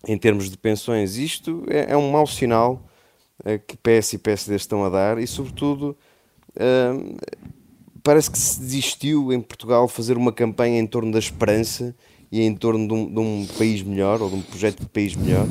em 0.08 0.18
termos 0.18 0.50
de 0.50 0.58
pensões. 0.58 1.16
Isto 1.16 1.62
é, 1.68 1.92
é 1.92 1.96
um 1.96 2.10
mau 2.10 2.26
sinal 2.26 2.84
uh, 3.44 3.60
que 3.64 3.76
PS 3.76 4.14
e 4.14 4.18
PSD 4.18 4.56
estão 4.56 4.84
a 4.84 4.88
dar 4.88 5.18
e, 5.18 5.26
sobretudo, 5.26 5.96
parece 8.02 8.30
que 8.30 8.38
se 8.38 8.58
desistiu 8.60 9.32
em 9.32 9.40
Portugal 9.40 9.86
fazer 9.86 10.16
uma 10.16 10.32
campanha 10.32 10.80
em 10.80 10.86
torno 10.86 11.12
da 11.12 11.18
esperança 11.18 11.94
e 12.30 12.42
em 12.42 12.56
torno 12.56 12.88
de 12.88 12.92
um, 12.92 13.06
de 13.06 13.20
um, 13.20 13.46
país 13.56 13.82
melhor 13.82 14.20
ou 14.20 14.28
de 14.28 14.34
um 14.34 14.42
projeto 14.42 14.80
de 14.80 14.88
país 14.88 15.14
melhor 15.14 15.46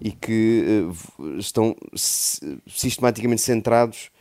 e 0.00 0.10
que 0.10 0.84
uh, 1.18 1.38
estão 1.38 1.76
sistematicamente 2.66 3.42
centrados 3.42 4.06
uh, 4.06 4.19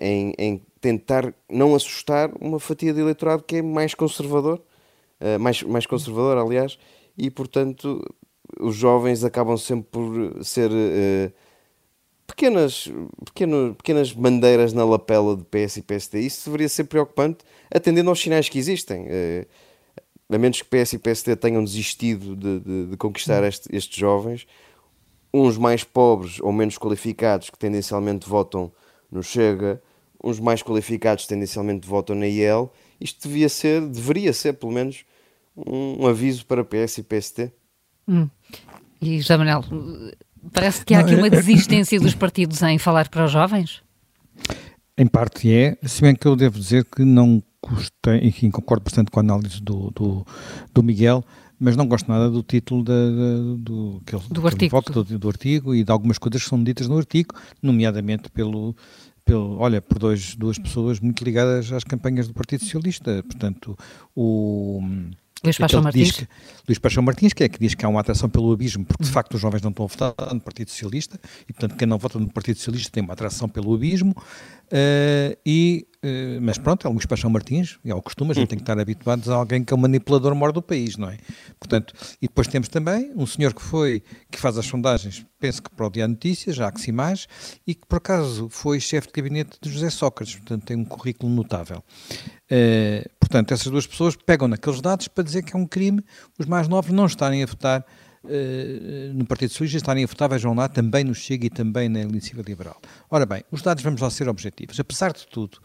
em, 0.00 0.34
em, 0.38 0.62
tentar 0.80 1.32
não 1.48 1.74
assustar 1.74 2.30
uma 2.40 2.58
fatia 2.58 2.92
de 2.92 3.00
eleitorado 3.00 3.42
que 3.44 3.56
é 3.56 3.62
mais 3.62 3.94
conservador, 3.94 4.60
uh, 5.20 5.38
mais, 5.38 5.62
mais 5.62 5.86
conservador, 5.86 6.38
aliás, 6.38 6.78
e 7.16 7.30
portanto 7.30 8.02
os 8.58 8.74
jovens 8.74 9.24
acabam 9.24 9.56
sempre 9.56 9.88
por 9.90 10.44
ser 10.44 10.70
pequenas, 12.26 12.90
pequeno, 13.24 13.74
pequenas 13.74 14.12
bandeiras 14.12 14.72
na 14.72 14.84
lapela 14.84 15.36
de 15.36 15.44
PS 15.44 15.78
e 15.78 15.82
PSD. 15.82 16.20
Isso 16.20 16.44
deveria 16.46 16.68
ser 16.68 16.84
preocupante, 16.84 17.38
atendendo 17.74 18.10
aos 18.10 18.20
sinais 18.20 18.50
que 18.50 18.58
existem 18.58 19.06
a 20.34 20.38
menos 20.38 20.62
que 20.62 20.68
PS 20.68 20.94
e 20.94 20.98
PSD 20.98 21.36
tenham 21.36 21.62
desistido 21.62 22.34
de, 22.34 22.60
de, 22.60 22.86
de 22.86 22.96
conquistar 22.96 23.44
este, 23.44 23.74
estes 23.74 23.96
jovens, 23.96 24.46
uns 25.32 25.56
mais 25.56 25.84
pobres 25.84 26.40
ou 26.40 26.52
menos 26.52 26.78
qualificados 26.78 27.50
que 27.50 27.58
tendencialmente 27.58 28.28
votam 28.28 28.72
no 29.12 29.22
Chega, 29.22 29.80
uns 30.24 30.40
mais 30.40 30.62
qualificados 30.62 31.26
tendencialmente 31.26 31.86
votam 31.86 32.16
na 32.16 32.26
IEL, 32.26 32.72
isto 33.00 33.28
devia 33.28 33.48
ser, 33.48 33.82
deveria 33.82 34.32
ser 34.32 34.54
pelo 34.54 34.72
menos 34.72 35.04
um, 35.56 36.06
aviso 36.06 36.46
para 36.46 36.64
PS 36.64 36.98
e 36.98 37.02
PSD. 37.02 37.52
Hum. 38.08 38.28
E 39.00 39.20
José 39.20 39.36
Manuel, 39.36 39.64
parece 40.52 40.84
que 40.84 40.94
há 40.94 41.00
aqui 41.00 41.14
uma 41.14 41.28
desistência 41.28 42.00
dos 42.00 42.14
partidos 42.14 42.62
em 42.62 42.78
falar 42.78 43.08
para 43.08 43.24
os 43.24 43.30
jovens? 43.30 43.82
Em 44.96 45.06
parte 45.06 45.52
é, 45.52 45.76
se 45.82 46.00
bem 46.02 46.14
que 46.14 46.26
eu 46.26 46.36
devo 46.36 46.58
dizer 46.58 46.84
que 46.84 47.04
não 47.04 47.42
gostei, 47.62 48.32
e 48.42 48.50
concordo 48.50 48.84
bastante 48.84 49.10
com 49.10 49.20
a 49.20 49.22
análise 49.22 49.60
do, 49.60 49.90
do, 49.90 50.26
do 50.72 50.82
Miguel, 50.82 51.24
mas 51.62 51.76
não 51.76 51.86
gosto 51.86 52.10
nada 52.10 52.28
do 52.28 52.42
título 52.42 52.82
da, 52.82 52.92
da, 52.92 53.56
do, 53.56 54.02
que 54.04 54.16
ele, 54.16 54.24
do, 54.28 54.46
artigo. 54.46 54.80
do, 54.90 55.18
do, 55.18 55.28
artigo 55.28 55.72
e 55.72 55.84
de 55.84 55.92
algumas 55.92 56.18
coisas 56.18 56.42
que 56.42 56.48
são 56.48 56.62
ditas 56.62 56.88
no 56.88 56.98
artigo, 56.98 57.36
nomeadamente 57.62 58.28
pelo, 58.30 58.74
pelo 59.24 59.58
olha, 59.58 59.80
por 59.80 59.96
dois, 59.96 60.34
duas 60.34 60.58
pessoas 60.58 60.98
muito 60.98 61.22
ligadas 61.22 61.72
às 61.72 61.84
campanhas 61.84 62.26
do 62.26 62.34
Partido 62.34 62.64
Socialista. 62.64 63.22
Portanto, 63.22 63.78
o, 64.12 64.82
Luís 65.44 65.56
Paixão 65.56 65.82
Martins. 65.82 66.10
Que, 66.10 66.28
Luís 66.68 66.78
Paixão 66.80 67.02
Martins, 67.04 67.32
que 67.32 67.44
é 67.44 67.48
que 67.48 67.60
diz 67.60 67.76
que 67.76 67.84
há 67.84 67.88
uma 67.88 68.00
atração 68.00 68.28
pelo 68.28 68.52
abismo, 68.52 68.84
porque 68.84 69.04
de 69.04 69.08
uhum. 69.08 69.14
facto 69.14 69.34
os 69.34 69.40
jovens 69.40 69.62
não 69.62 69.70
estão 69.70 69.84
a 69.84 69.88
votar 69.88 70.34
no 70.34 70.40
Partido 70.40 70.68
Socialista, 70.68 71.18
e 71.48 71.52
portanto 71.52 71.78
quem 71.78 71.86
não 71.86 71.96
vota 71.96 72.18
no 72.18 72.28
Partido 72.28 72.56
Socialista 72.56 72.90
tem 72.90 73.04
uma 73.04 73.12
atração 73.12 73.48
pelo 73.48 73.72
abismo, 73.72 74.10
uh, 74.16 75.38
e, 75.46 75.86
mas 76.40 76.58
pronto, 76.58 76.86
é 76.86 76.90
Luís 76.90 77.06
Paixão 77.06 77.30
Martins, 77.30 77.78
é 77.84 77.94
o 77.94 78.02
costume, 78.02 78.32
a 78.32 78.34
gente 78.34 78.48
tem 78.48 78.58
que 78.58 78.62
estar 78.62 78.78
habituados 78.78 79.28
a 79.28 79.36
alguém 79.36 79.62
que 79.62 79.72
é 79.72 79.76
o 79.76 79.78
manipulador 79.78 80.34
maior 80.34 80.52
do 80.52 80.60
país, 80.60 80.96
não 80.96 81.08
é? 81.08 81.16
Portanto, 81.60 81.94
e 82.20 82.26
depois 82.26 82.48
temos 82.48 82.68
também 82.68 83.12
um 83.14 83.24
senhor 83.26 83.54
que 83.54 83.62
foi, 83.62 84.02
que 84.30 84.38
faz 84.38 84.58
as 84.58 84.66
sondagens, 84.66 85.24
penso 85.38 85.62
que 85.62 85.70
para 85.70 85.86
o 85.86 85.90
Dia 85.90 86.08
Notícias, 86.08 86.56
já 86.56 86.70
que 86.72 86.92
mais, 86.92 87.28
e 87.66 87.74
que 87.74 87.86
por 87.86 87.96
acaso 87.96 88.48
foi 88.48 88.80
chefe 88.80 89.08
de 89.08 89.12
gabinete 89.12 89.58
de 89.60 89.70
José 89.70 89.90
Sócrates, 89.90 90.34
portanto 90.36 90.64
tem 90.64 90.76
um 90.76 90.84
currículo 90.84 91.32
notável. 91.32 91.82
Uh, 92.50 93.08
portanto, 93.18 93.52
essas 93.52 93.70
duas 93.70 93.86
pessoas 93.86 94.16
pegam 94.16 94.48
naqueles 94.48 94.80
dados 94.80 95.08
para 95.08 95.24
dizer 95.24 95.42
que 95.42 95.56
é 95.56 95.58
um 95.58 95.66
crime 95.66 96.04
os 96.38 96.46
mais 96.46 96.68
novos 96.68 96.92
não 96.92 97.06
estarem 97.06 97.42
a 97.42 97.46
votar 97.46 97.84
uh, 98.24 99.14
no 99.14 99.24
Partido 99.24 99.50
Socialista, 99.50 99.78
estarem 99.78 100.04
a 100.04 100.06
votar, 100.06 100.28
vejam 100.28 100.54
lá, 100.54 100.68
também 100.68 101.04
no 101.04 101.14
Chega 101.14 101.46
e 101.46 101.50
também 101.50 101.88
na 101.88 102.00
Iniciativa 102.00 102.42
Liberal. 102.42 102.80
Ora 103.10 103.24
bem, 103.24 103.44
os 103.50 103.62
dados 103.62 103.82
vamos 103.82 104.00
lá 104.00 104.10
ser 104.10 104.28
objetivos. 104.28 104.78
Apesar 104.78 105.12
de 105.12 105.26
tudo, 105.26 105.58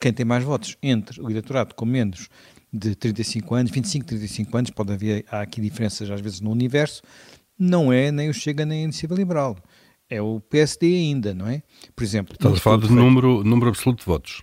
quem 0.00 0.12
tem 0.12 0.24
mais 0.24 0.44
votos 0.44 0.76
entre 0.82 1.20
o 1.20 1.30
eleitorado 1.30 1.74
com 1.74 1.84
menos 1.84 2.28
de 2.72 2.94
35 2.94 3.54
anos, 3.54 3.70
25, 3.72 4.06
35 4.06 4.56
anos, 4.56 4.70
pode 4.70 4.92
haver 4.92 5.24
há 5.30 5.40
aqui 5.40 5.60
diferenças 5.60 6.10
às 6.10 6.20
vezes 6.20 6.40
no 6.40 6.50
universo, 6.50 7.02
não 7.58 7.92
é 7.92 8.12
nem 8.12 8.28
o 8.28 8.34
Chega 8.34 8.64
nem 8.64 8.80
a 8.80 8.84
Iniciativa 8.84 9.14
Liberal. 9.14 9.56
É 10.10 10.22
o 10.22 10.40
PSD 10.40 10.86
ainda, 10.86 11.34
não 11.34 11.48
é? 11.48 11.62
Por 11.94 12.02
exemplo... 12.02 12.34
Estás 12.34 12.54
a 12.54 12.60
falar 12.60 12.78
de 12.78 12.90
número, 12.90 13.42
número 13.44 13.68
absoluto 13.70 14.00
de 14.00 14.06
votos. 14.06 14.42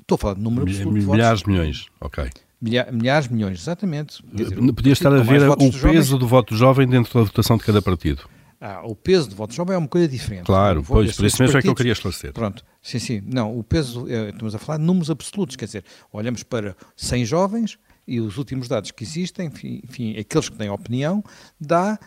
Estou 0.00 0.14
a 0.14 0.18
falar 0.18 0.34
de 0.34 0.40
número 0.40 0.62
absoluto 0.62 0.94
de 0.94 1.00
votos. 1.00 1.16
Milhares 1.16 1.40
de 1.40 1.48
milhões, 1.48 1.86
ok. 2.00 2.30
Milha, 2.60 2.88
milhares, 2.90 3.28
milhões, 3.28 3.60
exatamente. 3.60 4.22
Dizer, 4.32 4.56
Podia 4.72 4.92
estar 4.92 5.12
a 5.12 5.20
ver 5.20 5.48
o 5.50 5.56
peso 5.56 5.78
jovens. 5.78 6.08
do 6.10 6.26
voto 6.26 6.56
jovem 6.56 6.88
dentro 6.88 7.12
da 7.12 7.24
votação 7.24 7.58
de 7.58 7.64
cada 7.64 7.82
partido. 7.82 8.26
Ah, 8.60 8.82
o 8.84 8.94
peso 8.94 9.28
do 9.28 9.36
voto 9.36 9.54
jovem 9.54 9.74
é 9.74 9.78
uma 9.78 9.88
coisa 9.88 10.08
diferente. 10.08 10.46
Claro, 10.46 10.82
pois, 10.82 11.16
por 11.16 11.26
isso 11.26 11.42
mesmo 11.42 11.52
partidos, 11.52 11.54
é 11.56 11.62
que 11.62 11.68
eu 11.68 11.74
queria 11.74 11.92
esclarecer. 11.92 12.32
Pronto, 12.32 12.64
sim, 12.80 12.98
sim. 12.98 13.22
Não, 13.26 13.58
o 13.58 13.62
peso, 13.62 14.08
é, 14.08 14.30
estamos 14.30 14.54
a 14.54 14.58
falar 14.58 14.78
de 14.78 14.84
números 14.84 15.10
absolutos, 15.10 15.56
quer 15.56 15.66
dizer, 15.66 15.84
olhamos 16.12 16.42
para 16.42 16.74
100 16.96 17.24
jovens 17.26 17.78
e 18.06 18.20
os 18.20 18.38
últimos 18.38 18.68
dados 18.68 18.90
que 18.90 19.02
existem, 19.02 19.48
enfim, 19.84 20.16
aqueles 20.18 20.48
que 20.48 20.56
têm 20.56 20.70
opinião, 20.70 21.22
dá, 21.60 21.98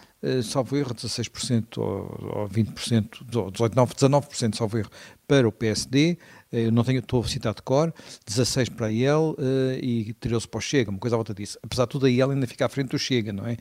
salvo 0.44 0.76
erro, 0.76 0.94
16% 0.94 1.78
ou, 1.78 2.42
ou 2.42 2.50
20%, 2.50 3.24
18, 3.26 3.74
19%, 3.96 4.56
salvo 4.56 4.78
erro, 4.78 4.90
para 5.30 5.48
o 5.48 5.52
PSD, 5.52 6.18
eh, 6.52 6.66
eu 6.66 6.72
não 6.72 6.84
tenho, 6.84 7.00
estou 7.00 7.22
a 7.24 7.28
citar 7.28 7.54
de 7.54 7.62
cor, 7.62 7.94
16 8.26 8.70
para 8.70 8.88
a 8.88 8.92
IEL 8.92 9.36
uh, 9.38 9.80
e 9.80 10.14
13 10.16 10.48
para 10.48 10.58
o 10.58 10.62
Chega, 10.62 10.90
uma 10.90 11.00
coisa 11.00 11.16
à 11.16 11.18
volta 11.18 11.34
disso. 11.36 11.58
Apesar 11.62 11.86
de 11.86 11.92
tudo, 11.92 12.08
a 12.08 12.10
IEL 12.10 12.32
ainda 12.32 12.48
fica 12.48 12.66
à 12.66 12.70
frente 12.70 12.90
do 12.90 12.98
Chega, 12.98 13.32
não 13.32 13.46
é? 13.46 13.56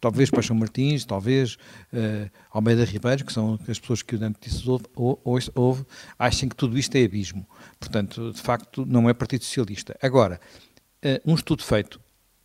Talvez 0.00 0.30
Paixão 0.30 0.54
Martins, 0.54 1.04
talvez 1.04 1.54
uh, 1.92 2.30
Almeida 2.52 2.84
Ribeiro, 2.84 3.24
que 3.24 3.32
são 3.32 3.58
as 3.68 3.80
pessoas 3.80 4.02
que 4.02 4.14
o 4.14 4.18
Dante 4.18 4.38
disse 4.48 4.68
ouve, 4.68 4.84
ouve, 4.94 5.50
ouve, 5.54 5.84
achem 6.16 6.48
que 6.48 6.54
tudo 6.54 6.78
isto 6.78 6.94
é 6.94 7.04
abismo. 7.04 7.44
Portanto, 7.80 8.32
de 8.32 8.40
facto, 8.40 8.86
não 8.86 9.08
é 9.08 9.12
Partido 9.12 9.42
Socialista. 9.42 9.98
Agora, 10.00 10.40
uh, 11.04 11.30
um 11.30 11.34
estudo 11.34 11.64
feito, 11.64 12.00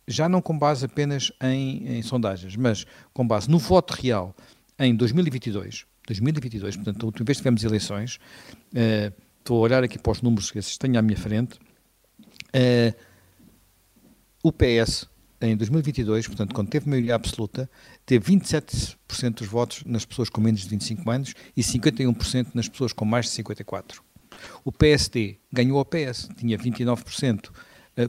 já 0.06 0.28
não 0.28 0.40
com 0.40 0.58
base 0.58 0.84
apenas 0.84 1.32
em, 1.42 1.96
em 1.96 2.02
sondagens, 2.02 2.56
mas 2.56 2.86
com 3.12 3.26
base 3.26 3.50
no 3.50 3.58
voto 3.58 3.92
real 3.92 4.34
em 4.78 4.94
2022, 4.94 5.86
2022, 6.06 6.76
portanto, 6.76 7.02
a 7.02 7.06
última 7.06 7.24
vez 7.24 7.38
que 7.38 7.42
tivemos 7.42 7.64
eleições, 7.64 8.16
uh, 8.16 9.14
estou 9.38 9.58
a 9.58 9.60
olhar 9.60 9.84
aqui 9.84 9.98
para 9.98 10.12
os 10.12 10.22
números 10.22 10.50
que 10.50 10.60
tenho 10.78 10.98
à 10.98 11.02
minha 11.02 11.16
frente, 11.16 11.54
uh, 11.54 12.94
o 14.42 14.52
PS, 14.52 15.08
em 15.40 15.56
2022, 15.56 16.26
portanto, 16.26 16.54
quando 16.54 16.68
teve 16.68 16.88
maioria 16.88 17.14
absoluta, 17.14 17.68
teve 18.04 18.32
27% 18.34 18.96
dos 19.38 19.48
votos 19.48 19.82
nas 19.84 20.04
pessoas 20.04 20.28
com 20.28 20.40
menos 20.40 20.60
de 20.60 20.68
25 20.68 21.10
anos 21.10 21.34
e 21.56 21.62
51% 21.62 22.48
nas 22.54 22.68
pessoas 22.68 22.92
com 22.92 23.04
mais 23.04 23.26
de 23.26 23.32
54. 23.32 24.02
O 24.64 24.72
PSD 24.72 25.38
ganhou 25.52 25.78
ao 25.78 25.84
PS, 25.84 26.28
tinha 26.36 26.58
29% 26.58 27.50
eh, 27.50 27.50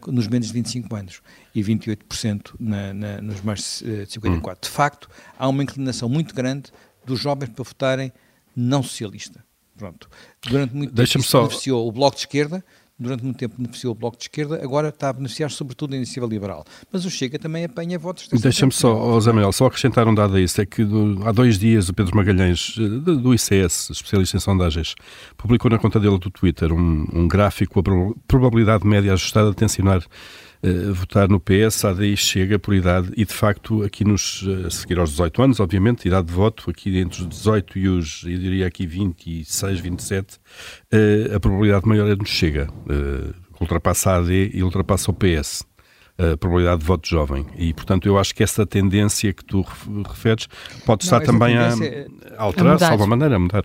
nos 0.07 0.27
menos 0.27 0.47
de 0.47 0.53
25 0.53 0.95
anos 0.95 1.21
e 1.53 1.61
28% 1.63 2.55
na, 2.59 2.93
na, 2.93 3.21
nos 3.21 3.41
mais 3.41 3.83
de 3.83 4.11
54. 4.11 4.69
De 4.69 4.75
facto, 4.75 5.09
há 5.37 5.47
uma 5.47 5.63
inclinação 5.63 6.09
muito 6.09 6.33
grande 6.33 6.71
dos 7.05 7.19
jovens 7.19 7.49
para 7.49 7.63
votarem 7.63 8.11
não 8.55 8.81
socialista. 8.81 9.43
Pronto. 9.77 10.09
Durante 10.47 10.73
muito 10.73 10.93
tempo 10.93 11.23
só... 11.23 11.41
beneficiou 11.41 11.87
o 11.87 11.91
Bloco 11.91 12.15
de 12.15 12.21
Esquerda, 12.21 12.63
durante 12.97 13.23
muito 13.23 13.37
tempo 13.37 13.55
beneficiou 13.57 13.91
o 13.91 13.95
Bloco 13.95 14.17
de 14.17 14.23
Esquerda, 14.23 14.63
agora 14.63 14.89
está 14.89 15.09
a 15.09 15.13
beneficiar 15.13 15.51
sobretudo 15.51 15.93
a 15.93 15.97
iniciativa 15.97 16.25
liberal. 16.25 16.63
Mas 16.91 17.05
o 17.05 17.09
Chega 17.09 17.37
também 17.37 17.65
apanha 17.65 17.99
votos 17.99 18.27
Deixa-me 18.31 18.71
só, 18.71 19.19
Zé 19.19 19.31
Manuel, 19.31 19.51
só 19.51 19.65
acrescentar 19.65 20.07
um 20.07 20.15
dado 20.15 20.35
a 20.35 20.41
isso, 20.41 20.61
é 20.61 20.65
que 20.65 20.83
do, 20.83 21.21
há 21.27 21.31
dois 21.31 21.59
dias 21.59 21.89
o 21.89 21.93
Pedro 21.93 22.15
Magalhães, 22.15 22.75
eh, 22.79 22.87
do 22.87 23.33
ICS, 23.33 23.89
especialista 23.89 24.37
em 24.37 24.39
sondagens, 24.39 24.95
publicou 25.37 25.69
na 25.69 25.77
conta 25.77 25.99
dele 25.99 26.17
do 26.17 26.29
Twitter 26.29 26.71
um, 26.71 27.05
um 27.13 27.27
gráfico, 27.27 27.79
a 27.79 27.83
probabilidade 28.27 28.87
média 28.87 29.13
ajustada 29.13 29.49
de 29.49 29.55
tensionar 29.55 30.01
uh, 30.65 30.93
votar 30.93 31.29
no 31.29 31.39
PS, 31.39 31.85
a 31.85 31.89
ADI 31.89 32.17
chega 32.17 32.57
por 32.57 32.73
idade 32.73 33.11
e 33.15 33.25
de 33.25 33.33
facto 33.33 33.83
aqui 33.83 34.03
nos, 34.03 34.41
uh, 34.43 34.67
a 34.67 34.69
seguir 34.69 34.99
aos 34.99 35.11
18 35.11 35.41
anos, 35.41 35.59
obviamente, 35.59 36.07
idade 36.07 36.27
de 36.27 36.33
voto, 36.33 36.69
aqui 36.69 36.97
entre 36.97 37.21
os 37.21 37.27
18 37.27 37.79
e 37.79 37.87
os, 37.87 38.23
eu 38.23 38.37
diria 38.37 38.67
aqui 38.67 38.85
26, 38.85 39.79
27, 39.79 40.35
uh, 40.35 41.35
a 41.35 41.39
probabilidade 41.39 41.87
maior 41.87 42.09
é 42.09 42.15
nos 42.15 42.29
chega, 42.29 42.67
uh, 42.71 43.33
ultrapassa 43.61 44.11
a 44.11 44.17
AD 44.17 44.51
e 44.53 44.63
ultrapassa 44.63 45.11
o 45.11 45.13
PS 45.13 45.63
a 46.17 46.37
probabilidade 46.37 46.79
de 46.79 46.85
voto 46.85 47.07
jovem. 47.09 47.45
E, 47.57 47.73
portanto, 47.73 48.07
eu 48.07 48.17
acho 48.17 48.33
que 48.33 48.41
essa 48.41 48.65
tendência 48.65 49.33
que 49.33 49.43
tu 49.43 49.65
referes 50.07 50.47
pode 50.85 51.03
estar 51.03 51.19
também 51.19 51.57
a, 51.57 51.67
a 52.37 52.43
alterar, 52.43 52.77
de 52.77 52.85
alguma 52.85 53.07
maneira, 53.07 53.35
a 53.35 53.39
mudar. 53.39 53.63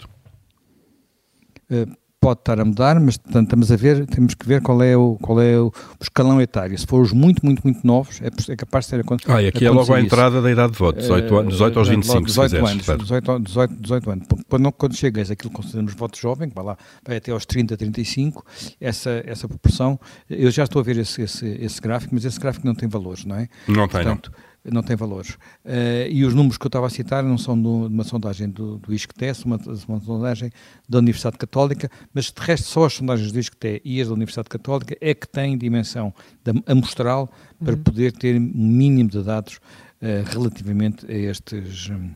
Pode 2.20 2.40
estar 2.40 2.60
a 2.60 2.64
mudar, 2.66 3.00
mas 3.00 3.16
portanto, 3.16 3.44
estamos 3.44 3.72
a 3.72 3.76
ver, 3.76 4.04
temos 4.04 4.34
que 4.34 4.46
ver 4.46 4.60
qual 4.60 4.82
é 4.82 4.94
o, 4.94 5.16
qual 5.22 5.40
é 5.40 5.58
o, 5.58 5.72
escalão 5.98 6.38
etário. 6.38 6.78
Se 6.78 6.86
for 6.86 7.00
os 7.00 7.12
muito, 7.12 7.44
muito, 7.44 7.62
muito 7.64 7.86
novos, 7.86 8.20
é, 8.20 8.26
é 8.52 8.56
capaz 8.56 8.84
de 8.84 8.90
ser 8.90 9.00
acontecido. 9.00 9.34
Ah, 9.34 9.42
e 9.42 9.48
aqui 9.48 9.64
é 9.64 9.70
logo 9.70 9.90
a 9.94 9.98
entrada 9.98 10.42
da 10.42 10.50
idade 10.50 10.72
de 10.72 10.78
voto, 10.78 10.98
18, 10.98 11.36
anos, 11.36 11.52
18 11.54 11.78
aos 11.78 11.88
25, 11.88 12.26
18 12.26 12.56
anos, 12.56 12.84
18, 12.84 13.38
18, 13.40 13.74
18 13.80 14.10
anos. 14.10 14.26
Quando, 14.50 14.72
quando 14.72 14.94
chegas 14.94 15.30
aquilo 15.30 15.48
que 15.48 15.56
consideramos 15.56 15.94
voto 15.94 16.18
jovem, 16.18 16.50
que 16.50 16.54
vai 16.54 16.64
lá, 16.64 16.76
vai 17.06 17.16
até 17.16 17.32
aos 17.32 17.46
30, 17.46 17.74
35, 17.74 18.44
essa, 18.78 19.22
essa 19.24 19.48
proporção, 19.48 19.98
eu 20.28 20.50
já 20.50 20.64
estou 20.64 20.80
a 20.80 20.82
ver 20.82 20.98
esse, 20.98 21.22
esse, 21.22 21.46
esse 21.46 21.80
gráfico, 21.80 22.14
mas 22.14 22.26
esse 22.26 22.38
gráfico 22.38 22.66
não 22.66 22.74
tem 22.74 22.86
valores, 22.86 23.24
não 23.24 23.36
é? 23.36 23.48
Não 23.66 23.88
tem, 23.88 24.02
Portanto, 24.02 24.30
não 24.30 24.49
não 24.64 24.82
tem 24.82 24.96
valores. 24.96 25.30
Uh, 25.64 26.08
e 26.10 26.24
os 26.24 26.34
números 26.34 26.58
que 26.58 26.66
eu 26.66 26.68
estava 26.68 26.86
a 26.86 26.90
citar 26.90 27.22
não 27.22 27.38
são 27.38 27.60
de 27.60 27.66
uma 27.66 28.04
sondagem 28.04 28.48
do, 28.48 28.78
do 28.78 28.92
ISCTE, 28.92 29.32
uma, 29.44 29.58
uma 29.88 30.00
sondagem 30.00 30.52
da 30.88 30.98
Universidade 30.98 31.38
Católica, 31.38 31.90
mas 32.12 32.26
de 32.26 32.40
resto 32.40 32.66
só 32.68 32.84
as 32.84 32.94
sondagens 32.94 33.32
do 33.32 33.38
ISCTE 33.38 33.80
e 33.84 34.00
as 34.00 34.08
da 34.08 34.14
Universidade 34.14 34.48
Católica 34.48 34.96
é 35.00 35.14
que 35.14 35.26
têm 35.26 35.56
dimensão 35.56 36.12
da, 36.44 36.52
amostral 36.66 37.30
para 37.62 37.74
uhum. 37.74 37.82
poder 37.82 38.12
ter 38.12 38.36
um 38.36 38.40
mínimo 38.40 39.08
de 39.08 39.22
dados 39.22 39.56
uh, 39.56 40.28
relativamente 40.30 41.10
a 41.10 41.14
estes, 41.14 41.88
um, 41.88 42.10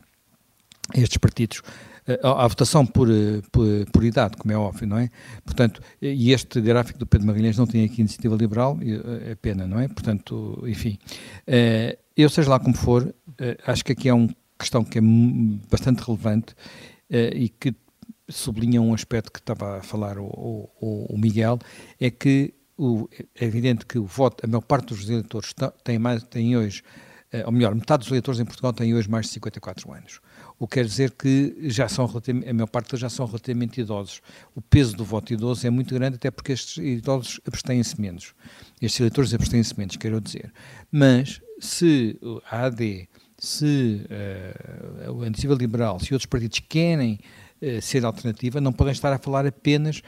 a 0.93 0.99
estes 0.99 1.17
partidos 1.17 1.61
à 2.21 2.47
votação 2.47 2.85
por, 2.85 3.07
por, 3.51 3.65
por, 3.91 4.03
idade, 4.03 4.37
como 4.37 4.53
é 4.53 4.55
óbvio, 4.55 4.87
não 4.87 4.99
é? 4.99 5.09
Portanto, 5.43 5.81
e 5.99 6.31
este 6.31 6.61
gráfico 6.61 6.99
do 6.99 7.07
Pedro 7.07 7.25
Magalhães 7.25 7.57
não 7.57 7.65
tem 7.65 7.83
aqui 7.83 8.01
iniciativa 8.01 8.35
liberal, 8.35 8.77
é 9.25 9.33
pena, 9.33 9.65
não 9.65 9.79
é? 9.79 9.87
Portanto, 9.87 10.63
enfim, 10.67 10.99
eu, 12.15 12.29
seja 12.29 12.49
lá 12.49 12.59
como 12.59 12.75
for, 12.75 13.13
eh, 13.39 13.57
acho 13.65 13.83
que 13.83 13.91
aqui 13.91 14.09
é 14.09 14.13
uma 14.13 14.29
questão 14.57 14.83
que 14.83 14.99
é 14.99 15.01
bastante 15.69 16.03
relevante 16.03 16.55
eh, 17.09 17.31
e 17.35 17.49
que 17.49 17.75
sublinha 18.29 18.81
um 18.81 18.93
aspecto 18.93 19.31
que 19.31 19.39
estava 19.39 19.77
a 19.77 19.83
falar 19.83 20.17
o, 20.17 20.25
o, 20.79 21.13
o 21.13 21.17
Miguel, 21.17 21.59
é 21.99 22.09
que 22.09 22.53
o, 22.77 23.07
é 23.35 23.45
evidente 23.45 23.85
que 23.85 23.97
o 23.97 24.05
voto, 24.05 24.45
a 24.45 24.47
maior 24.47 24.61
parte 24.61 24.87
dos 24.87 25.09
eleitores 25.09 25.53
tem, 25.83 25.99
mais, 25.99 26.23
tem 26.23 26.57
hoje, 26.57 26.83
eh, 27.31 27.43
ou 27.45 27.51
melhor, 27.51 27.75
metade 27.75 28.01
dos 28.01 28.11
eleitores 28.11 28.39
em 28.39 28.45
Portugal 28.45 28.73
têm 28.73 28.93
hoje 28.95 29.09
mais 29.09 29.27
de 29.27 29.33
54 29.33 29.91
anos. 29.93 30.19
O 30.57 30.67
que 30.67 30.75
quer 30.75 30.85
dizer 30.85 31.11
que 31.11 31.55
já 31.63 31.87
são 31.89 32.05
a 32.05 32.53
maior 32.53 32.67
parte 32.67 32.95
já 32.95 33.09
são 33.09 33.25
relativamente 33.25 33.81
idosos. 33.81 34.21
O 34.55 34.61
peso 34.61 34.95
do 34.95 35.03
voto 35.03 35.33
idoso 35.33 35.67
é 35.67 35.69
muito 35.69 35.93
grande, 35.93 36.15
até 36.15 36.31
porque 36.31 36.53
estes 36.53 36.77
idosos 36.77 37.41
abstêm-se 37.45 37.99
menos. 37.99 38.33
Estes 38.81 39.01
eleitores 39.01 39.33
abstêm-se 39.33 39.77
menos, 39.77 39.97
quero 39.97 40.21
dizer. 40.21 40.53
Mas 40.89 41.41
se 41.59 42.19
a 42.49 42.65
AD, 42.65 43.07
se 43.37 44.01
uh, 45.07 45.11
o 45.13 45.25
Iniciativa 45.25 45.53
Liberal, 45.55 45.99
se 45.99 46.13
outros 46.13 46.25
partidos 46.25 46.59
querem 46.59 47.19
uh, 47.61 47.81
ser 47.81 48.05
alternativa, 48.05 48.61
não 48.61 48.73
podem 48.73 48.93
estar 48.93 49.13
a 49.13 49.17
falar 49.17 49.45
apenas 49.45 50.01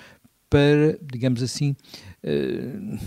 para, 0.49 0.97
digamos 1.01 1.43
assim, 1.43 1.75
uh, 2.23 2.97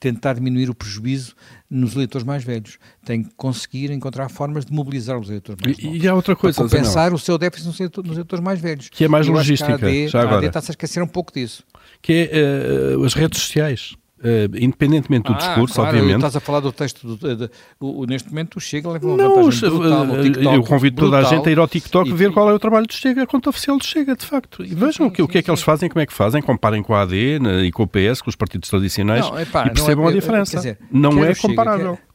tentar 0.00 0.34
diminuir 0.34 0.70
o 0.70 0.74
prejuízo 0.74 1.34
nos 1.68 1.94
eleitores 1.94 2.26
mais 2.26 2.42
velhos. 2.42 2.78
Tem 3.04 3.22
que 3.22 3.30
conseguir 3.36 3.90
encontrar 3.90 4.28
formas 4.28 4.64
de 4.64 4.72
mobilizar 4.72 5.18
os 5.18 5.28
eleitores 5.28 5.62
mais 5.62 5.76
velhos. 5.76 6.02
E, 6.02 6.08
há 6.08 6.14
outra 6.14 6.34
coisa, 6.34 6.56
para 6.56 6.68
compensar 6.68 7.12
o 7.12 7.18
seu 7.18 7.38
déficit 7.38 7.66
nos 7.66 7.78
eleitores, 7.78 8.08
nos 8.08 8.16
eleitores 8.16 8.44
mais 8.44 8.60
velhos. 8.60 8.88
Que 8.88 9.04
é 9.04 9.08
mais 9.08 9.26
logística, 9.26 9.72
a 9.72 9.74
AD, 9.74 10.08
já 10.08 10.20
agora. 10.20 10.36
A 10.36 10.38
AD 10.38 10.46
está-se 10.46 10.70
a 10.70 10.72
esquecer 10.72 11.02
um 11.02 11.08
pouco 11.08 11.32
disso. 11.32 11.64
Que 12.02 12.30
é 12.32 12.96
uh, 12.96 13.04
as 13.04 13.14
redes 13.14 13.40
sociais 13.40 13.94
Uh, 14.22 14.54
independentemente 14.54 15.28
do 15.28 15.32
ah, 15.32 15.36
discurso, 15.38 15.76
claro, 15.76 15.88
obviamente. 15.96 16.16
Estás 16.16 16.36
a 16.36 16.40
falar 16.40 16.60
do 16.60 16.70
texto, 16.70 17.16
do, 17.16 17.36
de, 17.36 17.50
o, 17.80 18.04
neste 18.04 18.28
momento 18.28 18.56
o 18.56 18.60
Chega 18.60 18.90
leva 18.90 19.06
uma 19.06 19.16
não, 19.16 19.34
vantagem 19.36 19.70
brutal 19.70 20.04
uh, 20.04 20.22
TikTok, 20.22 20.54
Eu 20.56 20.62
convido 20.62 20.96
toda 21.00 21.18
a 21.18 21.22
gente 21.22 21.48
a 21.48 21.52
ir 21.52 21.58
ao 21.58 21.66
TikTok 21.66 22.10
e 22.10 22.12
ver 22.12 22.30
qual 22.30 22.50
é 22.50 22.52
o 22.52 22.58
trabalho 22.58 22.86
do 22.86 22.92
Chega, 22.92 23.22
a 23.22 23.26
conta 23.26 23.48
oficial 23.48 23.78
do 23.78 23.84
Chega, 23.84 24.14
de 24.14 24.26
facto. 24.26 24.62
E 24.62 24.74
vejam 24.74 24.92
sim, 24.92 25.02
o, 25.04 25.10
que, 25.10 25.16
sim, 25.16 25.22
o 25.22 25.28
que 25.28 25.38
é 25.38 25.42
que 25.42 25.50
eles 25.50 25.62
fazem, 25.62 25.88
como 25.88 26.02
é 26.02 26.06
que 26.06 26.12
fazem, 26.12 26.42
comparem 26.42 26.82
com 26.82 26.92
a 26.92 27.00
AD 27.00 27.38
né, 27.38 27.64
e 27.64 27.72
com 27.72 27.84
o 27.84 27.86
PS, 27.86 28.20
com 28.20 28.28
os 28.28 28.36
partidos 28.36 28.68
tradicionais 28.68 29.24
não, 29.24 29.40
epá, 29.40 29.66
e 29.66 29.70
percebam 29.70 30.04
é, 30.04 30.10
a 30.10 30.12
diferença. 30.12 30.56
Dizer, 30.58 30.78
não 30.92 31.24
é 31.24 31.34
comparável. 31.34 31.94
Chega, 31.94 32.09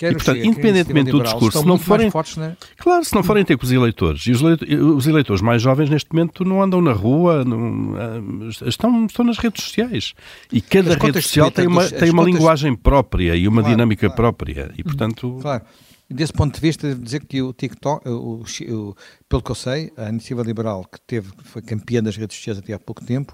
Quer 0.00 0.12
e, 0.12 0.14
portanto, 0.14 0.36
Chega, 0.36 0.48
independentemente 0.48 1.10
do 1.10 1.22
discurso, 1.22 1.58
se 1.58 1.66
não 1.66 1.78
forem, 1.78 2.10
fortes, 2.10 2.38
né? 2.38 2.56
claro, 2.78 3.04
se 3.04 3.14
não 3.14 3.22
forem 3.22 3.44
ter 3.44 3.58
com 3.58 3.64
os 3.64 3.70
eleitores, 3.70 4.22
e 4.22 4.30
os, 4.30 4.40
os 4.40 5.06
eleitores 5.06 5.42
mais 5.42 5.60
jovens 5.60 5.90
neste 5.90 6.10
momento 6.10 6.42
não 6.42 6.62
andam 6.62 6.80
na 6.80 6.94
rua, 6.94 7.44
não, 7.44 7.94
ah, 7.98 8.66
estão, 8.66 9.04
estão 9.04 9.26
nas 9.26 9.36
redes 9.36 9.62
sociais. 9.62 10.14
E 10.50 10.62
cada 10.62 10.94
rede 10.94 11.20
social 11.20 11.50
tem 11.50 11.66
uma, 11.66 11.86
tem 11.86 12.10
uma 12.10 12.22
linguagem 12.22 12.74
própria 12.74 13.36
e 13.36 13.46
uma 13.46 13.60
claro, 13.60 13.76
dinâmica 13.76 14.06
claro. 14.06 14.16
própria. 14.16 14.72
E, 14.78 14.82
portanto... 14.82 15.38
Claro. 15.42 15.64
Desse 16.08 16.32
ponto 16.32 16.54
de 16.54 16.60
vista, 16.60 16.92
dizer 16.92 17.24
que 17.24 17.40
o 17.40 17.52
TikTok, 17.52 18.08
o, 18.08 18.42
o, 18.42 18.96
pelo 19.30 19.42
que 19.42 19.50
eu 19.52 19.54
sei, 19.54 19.92
a 19.96 20.08
Iniciativa 20.08 20.42
Liberal, 20.42 20.84
que 20.84 21.00
teve, 21.02 21.30
foi 21.44 21.62
campeã 21.62 22.02
das 22.02 22.16
redes 22.16 22.36
sociais 22.36 22.58
até 22.58 22.72
há 22.72 22.80
pouco 22.80 23.04
tempo, 23.04 23.32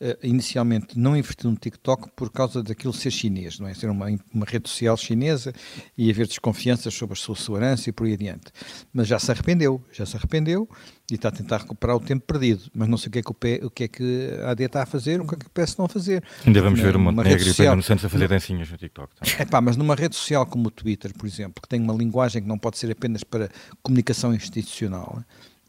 uh, 0.00 0.16
inicialmente 0.22 0.96
não 0.96 1.16
investiu 1.16 1.50
no 1.50 1.56
TikTok 1.56 2.10
por 2.14 2.30
causa 2.30 2.62
daquilo 2.62 2.92
ser 2.92 3.10
chinês, 3.10 3.58
não 3.58 3.66
é? 3.66 3.74
Ser 3.74 3.90
uma, 3.90 4.06
uma 4.32 4.46
rede 4.46 4.68
social 4.68 4.96
chinesa 4.96 5.52
e 5.98 6.08
haver 6.08 6.28
desconfianças 6.28 6.94
sobre 6.94 7.14
a 7.14 7.16
sua 7.16 7.34
segurança 7.34 7.90
e 7.90 7.92
por 7.92 8.06
aí 8.06 8.12
adiante. 8.12 8.52
Mas 8.92 9.08
já 9.08 9.18
se 9.18 9.32
arrependeu, 9.32 9.84
já 9.90 10.06
se 10.06 10.16
arrependeu 10.16 10.68
e 11.10 11.16
está 11.16 11.28
a 11.28 11.32
tentar 11.32 11.58
recuperar 11.58 11.96
o 11.96 12.00
tempo 12.00 12.24
perdido. 12.24 12.62
Mas 12.72 12.88
não 12.88 12.96
sei 12.96 13.08
o 13.08 13.12
que 13.12 13.18
é 13.18 13.22
que, 13.22 13.30
o, 13.30 13.34
P, 13.34 13.60
o, 13.64 13.70
que, 13.70 13.84
é 13.84 13.88
que 13.88 14.30
a 14.44 14.52
AD 14.52 14.64
está 14.64 14.82
a 14.84 14.86
fazer, 14.86 15.20
o 15.20 15.26
que 15.26 15.34
é 15.34 15.38
que 15.38 15.46
o 15.46 15.50
PS 15.50 15.70
estão 15.70 15.84
a 15.84 15.88
fazer. 15.88 16.22
Ainda 16.46 16.62
vamos 16.62 16.80
ver 16.80 16.94
uma 16.94 17.10
Montenegro 17.10 17.48
e 17.48 17.54
Pedro 17.54 17.82
Santos 17.82 18.04
a 18.04 18.08
fazer 18.08 18.28
dancinhas 18.28 18.70
no 18.70 18.78
TikTok. 18.78 19.12
É 19.38 19.44
pá, 19.44 19.60
mas 19.60 19.76
numa 19.76 19.94
rede 19.94 20.14
social 20.14 20.46
como 20.46 20.68
o 20.68 20.70
Twitter, 20.70 21.12
por 21.12 21.26
exemplo, 21.26 21.60
que 21.60 21.68
tem 21.68 21.80
uma 21.80 21.92
linguagem 21.92 22.40
que 22.40 22.48
não 22.48 22.58
pode 22.58 22.78
ser 22.78 22.90
apenas 22.90 23.24
para 23.24 23.50
comunicação 23.82 24.32
institucional, 24.34 25.22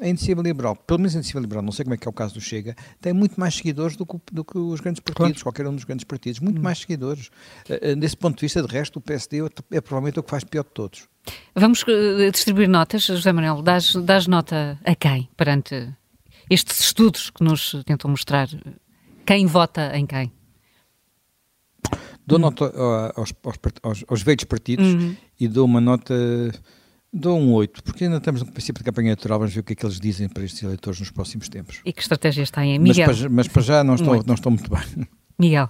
a 0.03 0.07
Iniciativa 0.09 0.41
Liberal, 0.41 0.75
pelo 0.75 0.99
menos 0.99 1.15
a 1.15 1.17
Iniciativa 1.17 1.39
Liberal, 1.39 1.63
não 1.63 1.71
sei 1.71 1.85
como 1.85 1.95
é 1.95 1.97
que 1.97 2.05
é 2.05 2.09
o 2.09 2.13
caso 2.13 2.33
do 2.33 2.41
Chega, 2.41 2.75
tem 2.99 3.13
muito 3.13 3.39
mais 3.39 3.55
seguidores 3.55 3.95
do 3.95 4.05
que, 4.05 4.17
do 4.31 4.43
que 4.43 4.57
os 4.57 4.81
grandes 4.81 4.99
partidos, 4.99 5.41
claro. 5.41 5.43
qualquer 5.43 5.67
um 5.67 5.73
dos 5.73 5.85
grandes 5.85 6.03
partidos, 6.03 6.41
muito 6.41 6.59
hum. 6.59 6.61
mais 6.61 6.79
seguidores. 6.79 7.29
Uh, 7.69 7.95
desse 7.95 8.17
ponto 8.17 8.35
de 8.35 8.41
vista, 8.41 8.61
de 8.61 8.67
resto, 8.67 8.97
o 8.97 9.01
PSD 9.01 9.39
é, 9.39 9.77
é 9.77 9.81
provavelmente 9.81 10.19
o 10.19 10.23
que 10.23 10.29
faz 10.29 10.43
pior 10.43 10.63
de 10.63 10.71
todos. 10.71 11.07
Vamos 11.55 11.81
uh, 11.83 12.31
distribuir 12.31 12.67
notas, 12.67 13.05
José 13.05 13.31
Manuel, 13.31 13.61
dás, 13.61 13.93
dás 13.95 14.27
nota 14.27 14.77
a 14.83 14.93
quem 14.93 15.29
perante 15.37 15.95
estes 16.49 16.79
estudos 16.81 17.29
que 17.29 17.41
nos 17.41 17.73
tentam 17.85 18.11
mostrar 18.11 18.49
quem 19.25 19.45
vota 19.45 19.97
em 19.97 20.05
quem? 20.05 20.31
Dou 22.27 22.37
hum. 22.37 22.41
nota 22.41 22.65
aos, 23.15 23.33
aos, 23.41 23.59
aos, 23.81 24.03
aos 24.05 24.21
velhos 24.21 24.43
partidos 24.43 24.85
uhum. 24.85 25.15
e 25.39 25.47
dou 25.47 25.65
uma 25.65 25.79
nota 25.79 26.13
Dou 27.15 27.37
um 27.37 27.53
8, 27.53 27.83
porque 27.83 28.05
ainda 28.05 28.17
estamos 28.17 28.41
no 28.41 28.51
princípio 28.51 28.79
de 28.79 28.85
campanha 28.85 29.09
eleitoral, 29.09 29.37
vamos 29.37 29.53
ver 29.53 29.59
o 29.59 29.63
que 29.63 29.73
é 29.73 29.75
que 29.75 29.85
eles 29.85 29.99
dizem 29.99 30.27
para 30.27 30.43
estes 30.43 30.63
eleitores 30.63 30.99
nos 30.99 31.11
próximos 31.11 31.47
tempos. 31.47 31.79
E 31.85 31.93
que 31.93 32.01
estratégias 32.01 32.49
têm? 32.49 32.79
Miguel? 32.79 33.05
Mas 33.07 33.19
para, 33.19 33.29
mas 33.29 33.47
para 33.47 33.61
já 33.61 33.83
não 33.83 33.93
estão, 33.93 34.23
não 34.25 34.33
estão 34.33 34.51
muito 34.51 34.67
bem. 34.67 35.07
Miguel? 35.37 35.69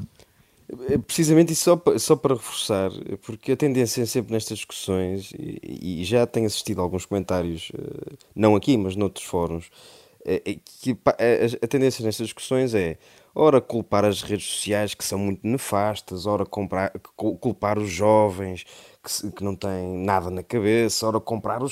É 0.89 0.97
precisamente 0.97 1.51
isso 1.51 1.63
só 1.63 1.75
para, 1.75 1.99
só 1.99 2.15
para 2.15 2.35
reforçar, 2.35 2.91
porque 3.23 3.51
a 3.51 3.57
tendência 3.57 4.01
é 4.01 4.05
sempre 4.05 4.31
nestas 4.31 4.59
discussões, 4.59 5.33
e, 5.37 5.99
e 6.01 6.05
já 6.05 6.25
tenho 6.25 6.45
assistido 6.45 6.79
a 6.79 6.83
alguns 6.83 7.05
comentários, 7.05 7.71
eh, 7.77 8.15
não 8.33 8.55
aqui, 8.55 8.77
mas 8.77 8.95
noutros 8.95 9.25
fóruns, 9.25 9.69
é, 10.25 10.35
é 10.45 10.55
que 10.81 10.97
a, 11.05 11.65
a 11.65 11.67
tendência 11.67 12.05
nestas 12.05 12.27
discussões 12.27 12.73
é 12.73 12.97
ora 13.35 13.59
culpar 13.59 14.05
as 14.05 14.21
redes 14.21 14.45
sociais 14.45 14.93
que 14.93 15.03
são 15.03 15.19
muito 15.19 15.45
nefastas, 15.45 16.25
ora 16.25 16.45
comprar, 16.45 16.91
culpar 17.15 17.77
os 17.77 17.89
jovens 17.89 18.65
que, 19.03 19.31
que 19.31 19.43
não 19.43 19.55
têm 19.55 19.97
nada 20.05 20.29
na 20.29 20.41
cabeça, 20.41 21.05
ora 21.05 21.19
comprar 21.19 21.61
o 21.61 21.67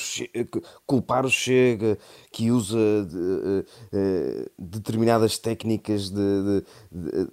culpar 0.86 1.24
o 1.24 1.30
Chega 1.30 1.98
que 2.30 2.50
usa 2.50 2.76
de, 2.76 3.16
de, 3.16 3.64
de, 3.90 4.50
determinadas 4.58 5.38
técnicas 5.38 6.10
de, 6.10 6.62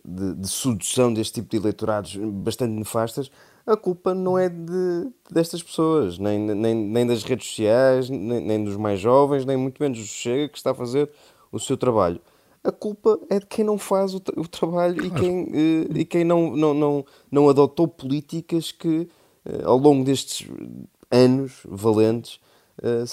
de, 0.06 0.50
sedução 0.50 1.14
deste 1.14 1.36
tipo 1.36 1.50
de 1.50 1.58
eleitorados 1.58 2.16
bastante 2.16 2.72
nefastas, 2.72 3.30
a 3.68 3.76
culpa 3.76 4.14
não 4.14 4.38
é 4.38 4.48
de, 4.48 5.12
destas 5.30 5.62
pessoas, 5.62 6.18
nem, 6.18 6.40
nem, 6.40 6.74
nem 6.74 7.06
das 7.06 7.24
redes 7.24 7.48
sociais, 7.48 8.10
nem, 8.10 8.42
nem 8.42 8.64
dos 8.64 8.78
mais 8.78 9.00
jovens, 9.00 9.46
nem 9.46 9.58
muito 9.58 9.82
menos 9.84 10.00
do 10.00 10.06
Chega 10.06 10.48
que 10.48 10.58
está 10.58 10.72
a 10.72 10.76
fazer 10.76 11.12
o 11.52 11.60
seu 11.60 11.76
trabalho 11.76 12.22
a 12.64 12.72
culpa 12.72 13.20
é 13.30 13.40
de 13.40 13.46
quem 13.46 13.64
não 13.64 13.78
faz 13.78 14.14
o, 14.14 14.20
tra 14.20 14.40
o 14.40 14.48
trabalho 14.48 14.96
claro. 14.96 15.08
e 15.08 15.20
quem, 15.20 15.48
e 15.96 16.06
quem 16.06 16.24
não, 16.24 16.56
não, 16.56 16.74
não, 16.74 17.06
não 17.32 17.50
adotou 17.50 17.88
políticas 17.88 18.72
que 18.72 19.08
eh, 19.08 19.08
ao 19.64 19.78
longo 19.78 20.04
destes 20.04 20.48
anos 21.12 21.54
valentes, 21.66 22.40
eh, 22.82 23.04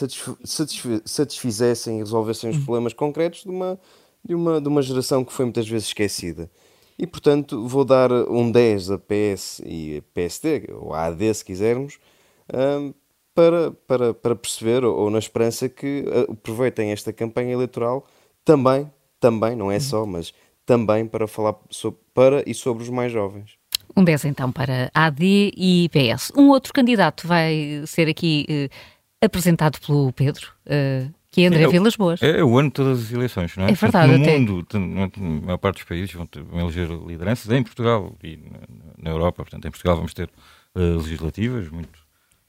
satisfizessem 1.05 1.97
e 1.97 1.99
resolvessem 1.99 2.51
os 2.51 2.57
uhum. 2.57 2.65
problemas 2.65 2.93
concretos 2.93 3.43
de 3.43 3.51
uma, 3.51 3.79
de, 4.25 4.35
uma, 4.35 4.61
de 4.61 4.69
uma 4.69 4.83
geração 4.83 5.25
que 5.25 5.33
foi 5.33 5.45
muitas 5.45 5.69
vezes 5.69 5.89
esquecida. 5.89 6.49
E, 6.99 7.07
portanto, 7.07 7.67
vou 7.67 7.85
dar 7.85 8.13
um 8.13 8.51
10 8.51 8.93
a 8.93 8.99
PS 8.99 9.61
e 9.67 9.99
a 9.99 10.03
PSD, 10.15 10.69
ou 10.73 10.95
a 10.95 11.07
AD, 11.07 11.35
se 11.35 11.45
quisermos, 11.45 11.99
eh, 12.49 12.93
para, 13.35 13.73
para, 13.87 14.15
para 14.15 14.37
perceber, 14.37 14.85
ou 14.85 15.11
na 15.11 15.19
esperança 15.19 15.69
que 15.69 16.05
aproveitem 16.31 16.93
esta 16.93 17.13
campanha 17.13 17.53
eleitoral 17.53 18.07
também, 18.45 18.91
também, 19.21 19.57
não 19.57 19.71
é 19.71 19.75
uhum. 19.75 19.81
só, 19.81 20.07
mas 20.07 20.33
também 20.65 21.07
para 21.07 21.27
falar 21.27 21.57
sobre, 21.71 22.01
para 22.15 22.49
e 22.49 22.55
sobre 22.55 22.85
os 22.85 22.89
mais 22.89 23.13
jovens. 23.13 23.59
Um 23.97 24.05
10 24.05 24.27
então 24.27 24.53
para 24.53 24.91
AD 24.95 25.53
e 25.57 25.89
PS. 25.89 26.31
Um 26.37 26.49
outro 26.49 26.73
candidato 26.73 27.27
vai 27.27 27.83
ser 27.87 28.09
aqui 28.09 28.45
eh, 28.49 28.69
apresentado 29.25 29.81
pelo 29.81 30.13
Pedro, 30.13 30.49
eh, 30.67 31.07
que 31.31 31.43
é 31.43 31.47
André 31.47 31.63
é, 31.63 31.69
Vilas 31.69 31.97
Boas. 31.97 32.23
É, 32.23 32.41
é, 32.41 32.45
o 32.45 32.59
ano 32.59 32.69
de 32.69 32.75
todas 32.75 33.01
as 33.01 33.13
eleições, 33.13 33.57
não 33.57 33.65
é? 33.65 33.71
É 33.71 33.75
verdade. 33.75 34.13
No 34.13 34.23
até. 34.23 34.39
mundo, 34.39 34.67
a 34.75 35.21
maior 35.21 35.59
parte 35.59 35.77
dos 35.77 35.85
países 35.85 36.13
vão, 36.13 36.27
ter, 36.27 36.43
vão 36.43 36.61
eleger 36.61 36.89
lideranças, 36.89 37.51
em 37.51 37.63
Portugal 37.63 38.15
e 38.23 38.37
na, 38.37 38.61
na, 39.03 39.11
Europa, 39.11 39.43
portanto, 39.43 39.67
em 39.67 39.71
Portugal 39.71 39.97
vamos 39.97 40.13
ter 40.13 40.29
uh, 40.75 40.99
legislativas 40.99 41.69
muito. 41.71 41.99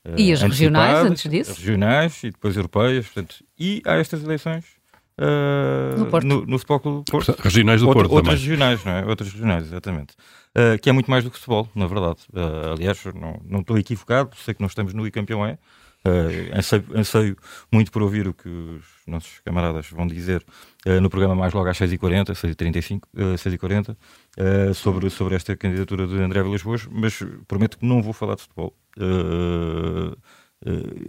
Uh, 0.05 0.19
e 0.19 0.31
as 0.31 0.41
regionais, 0.41 0.99
antes 0.99 1.29
disso? 1.29 1.53
Regionais 1.53 2.23
e 2.23 2.31
depois 2.31 2.55
europeias, 2.55 3.05
portanto, 3.05 3.43
e 3.57 3.81
há 3.85 3.95
estas 3.95 4.23
eleições 4.23 4.76
Uh, 5.19 5.97
no, 5.99 6.05
Porto. 6.07 6.25
No, 6.25 6.45
no 6.45 6.59
Futebol 6.59 6.79
Clube 6.79 7.11
Porto. 7.11 7.35
Regionais 7.39 7.81
do 7.81 7.87
Porto 7.87 8.11
Outras 8.11 8.39
também. 8.39 8.39
regionais, 8.39 8.85
não 8.85 8.91
é? 8.91 9.05
Outras 9.05 9.31
regionais, 9.31 9.63
exatamente. 9.65 10.13
Uh, 10.55 10.79
que 10.79 10.89
é 10.89 10.93
muito 10.93 11.09
mais 11.09 11.23
do 11.23 11.31
que 11.31 11.37
futebol, 11.37 11.67
na 11.73 11.87
verdade. 11.87 12.19
Uh, 12.33 12.73
aliás, 12.73 13.03
não, 13.15 13.41
não 13.43 13.59
estou 13.61 13.77
equivocado, 13.77 14.29
sei 14.37 14.53
que 14.53 14.61
nós 14.61 14.71
estamos 14.71 14.93
no 14.93 15.07
e 15.07 15.11
campeão 15.11 15.45
é. 15.45 15.57
Uh, 16.05 16.55
anseio, 16.57 16.85
anseio, 16.95 17.37
muito 17.73 17.91
por 17.91 18.01
ouvir 18.03 18.27
o 18.27 18.33
que 18.33 18.47
os 18.47 18.83
nossos 19.07 19.39
camaradas 19.43 19.89
vão 19.89 20.05
dizer 20.07 20.45
uh, 20.85 21.01
no 21.01 21.09
programa 21.09 21.35
mais 21.35 21.53
logo 21.53 21.67
às 21.67 21.77
6h40, 21.77 22.31
6h35, 22.33 23.01
uh, 23.15 23.33
6h40, 23.33 23.89
uh, 23.89 24.73
sobre, 24.73 25.09
sobre 25.09 25.35
esta 25.35 25.57
candidatura 25.57 26.07
de 26.07 26.15
André 26.15 26.43
Vilas 26.43 26.61
Boas, 26.61 26.87
mas 26.89 27.19
prometo 27.47 27.79
que 27.79 27.85
não 27.85 28.01
vou 28.01 28.13
falar 28.13 28.35
de 28.35 28.43
futebol. 28.43 28.73
Uh, 28.99 30.15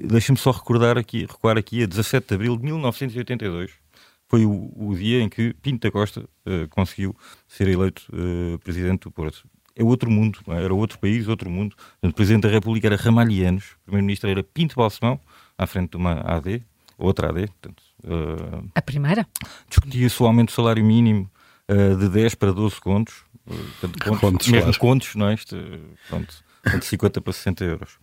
Deixem-me 0.05 0.39
só 0.39 0.51
recordar 0.51 0.99
aqui, 0.99 1.21
recuar 1.21 1.57
aqui 1.57 1.83
a 1.83 1.87
17 1.87 2.29
de 2.29 2.35
abril 2.35 2.57
de 2.57 2.65
1982, 2.65 3.71
foi 4.29 4.45
o, 4.45 4.71
o 4.77 4.95
dia 4.95 5.23
em 5.23 5.29
que 5.29 5.55
Pinto 5.55 5.87
da 5.87 5.91
Costa 5.91 6.21
uh, 6.21 6.69
conseguiu 6.69 7.17
ser 7.49 7.67
eleito 7.67 8.03
uh, 8.13 8.59
presidente 8.59 9.05
do 9.05 9.11
Porto. 9.11 9.49
É 9.75 9.83
outro 9.83 10.11
mundo, 10.11 10.41
é? 10.49 10.63
era 10.63 10.75
outro 10.75 10.99
país, 10.99 11.27
outro 11.29 11.49
mundo. 11.49 11.75
O 12.03 12.13
presidente 12.13 12.43
da 12.43 12.49
República 12.49 12.89
era 12.89 12.97
Ramalhianos, 12.97 13.77
o 13.83 13.85
primeiro-ministro 13.85 14.29
era 14.29 14.43
Pinto 14.43 14.77
Balsemão, 14.77 15.19
à 15.57 15.67
frente 15.67 15.93
de 15.93 15.97
uma 15.97 16.21
AD, 16.21 16.63
outra 16.99 17.31
AD. 17.31 17.47
Portanto, 17.47 17.83
uh, 18.05 18.71
a 18.75 18.83
primeira? 18.83 19.27
Discutia-se 19.69 20.23
o 20.23 20.27
aumento 20.27 20.49
do 20.49 20.53
salário 20.53 20.85
mínimo 20.85 21.31
de 22.01 22.09
10 22.09 22.35
para 22.35 22.51
12 22.51 22.81
contos. 22.81 23.25
Portanto, 23.45 24.05
contos, 24.05 24.21
contos 24.21 24.49
mesmo 24.49 24.63
claro. 24.65 24.79
contos, 24.79 25.15
não 25.15 25.29
é? 25.29 25.35
Este, 25.35 25.57
pronto, 26.09 26.35
de 26.79 26.85
50 26.85 27.21
para 27.21 27.33
60 27.33 27.65
euros. 27.65 27.99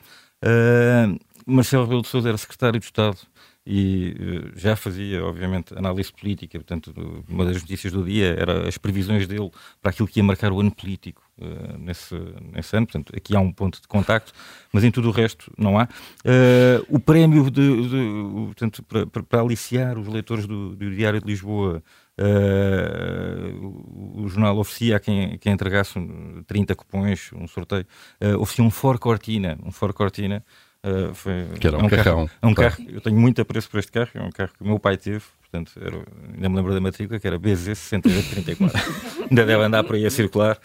Marcelo 1.47 1.83
Rebelo 1.83 2.03
de 2.03 2.07
Sousa 2.07 2.29
era 2.29 2.37
secretário 2.37 2.79
de 2.79 2.85
Estado 2.85 3.17
e 3.65 4.15
uh, 4.19 4.59
já 4.59 4.75
fazia, 4.75 5.25
obviamente, 5.25 5.75
análise 5.75 6.13
política. 6.13 6.59
Portanto, 6.59 6.93
uma 7.27 7.45
das 7.45 7.61
notícias 7.61 7.91
do 7.91 8.03
dia 8.03 8.35
era 8.37 8.67
as 8.67 8.77
previsões 8.77 9.27
dele 9.27 9.49
para 9.81 9.89
aquilo 9.89 10.07
que 10.07 10.19
ia 10.19 10.23
marcar 10.23 10.51
o 10.51 10.59
ano 10.59 10.71
político 10.71 11.23
uh, 11.39 11.77
nesse, 11.79 12.15
nesse 12.53 12.77
ano. 12.77 12.85
Portanto, 12.85 13.11
aqui 13.15 13.35
há 13.35 13.39
um 13.39 13.51
ponto 13.51 13.81
de 13.81 13.87
contacto, 13.87 14.33
mas 14.71 14.83
em 14.83 14.91
tudo 14.91 15.09
o 15.09 15.11
resto 15.11 15.51
não 15.57 15.79
há. 15.79 15.85
Uh, 15.85 16.85
o 16.89 16.99
prémio 16.99 17.49
de, 17.49 17.89
de, 17.89 18.45
portanto, 18.45 18.83
para, 18.83 19.23
para, 19.23 19.41
aliciar 19.41 19.97
os 19.97 20.07
leitores 20.07 20.45
do, 20.45 20.75
do 20.75 20.91
Diário 20.91 21.19
de 21.19 21.25
Lisboa. 21.25 21.81
Uh, 22.17 24.23
o 24.23 24.29
jornal 24.29 24.57
oferecia 24.57 24.95
a 24.95 24.99
quem, 25.01 25.37
quem 25.37 25.51
entregasse 25.51 25.99
30 26.47 26.73
cupões, 26.73 27.29
um 27.33 27.45
sorteio, 27.45 27.85
uh, 28.21 28.39
oferecia 28.39 28.63
um 28.63 28.71
For 28.71 28.97
Cortina, 28.97 29.59
um 29.61 29.69
For 29.69 29.91
Cortina 29.91 30.41
Uh, 30.85 31.15
foi, 31.15 31.47
que 31.59 31.65
era 31.65 31.77
um, 31.77 31.81
é 31.81 31.83
um 31.85 31.89
carrão. 31.89 32.27
Carro, 32.27 32.31
é 32.41 32.47
um 32.47 32.53
carro, 32.53 32.85
eu 32.89 33.01
tenho 33.01 33.17
muito 33.17 33.41
apreço 33.41 33.67
por 33.67 33.79
este 33.79 33.91
carro, 33.91 34.11
é 34.13 34.21
um 34.21 34.29
carro 34.29 34.51
que 34.55 34.63
o 34.63 34.67
meu 34.67 34.77
pai 34.77 34.97
teve, 34.97 35.23
portanto, 35.41 35.71
era, 35.81 35.97
ainda 36.35 36.47
me 36.47 36.55
lembro 36.55 36.75
da 36.75 36.79
matrícula, 36.79 37.19
que 37.19 37.25
era 37.25 37.39
BZ6834. 37.39 39.25
ainda 39.27 39.45
deve 39.45 39.63
andar 39.63 39.83
por 39.83 39.95
aí 39.95 40.05
a 40.05 40.11
circular. 40.11 40.59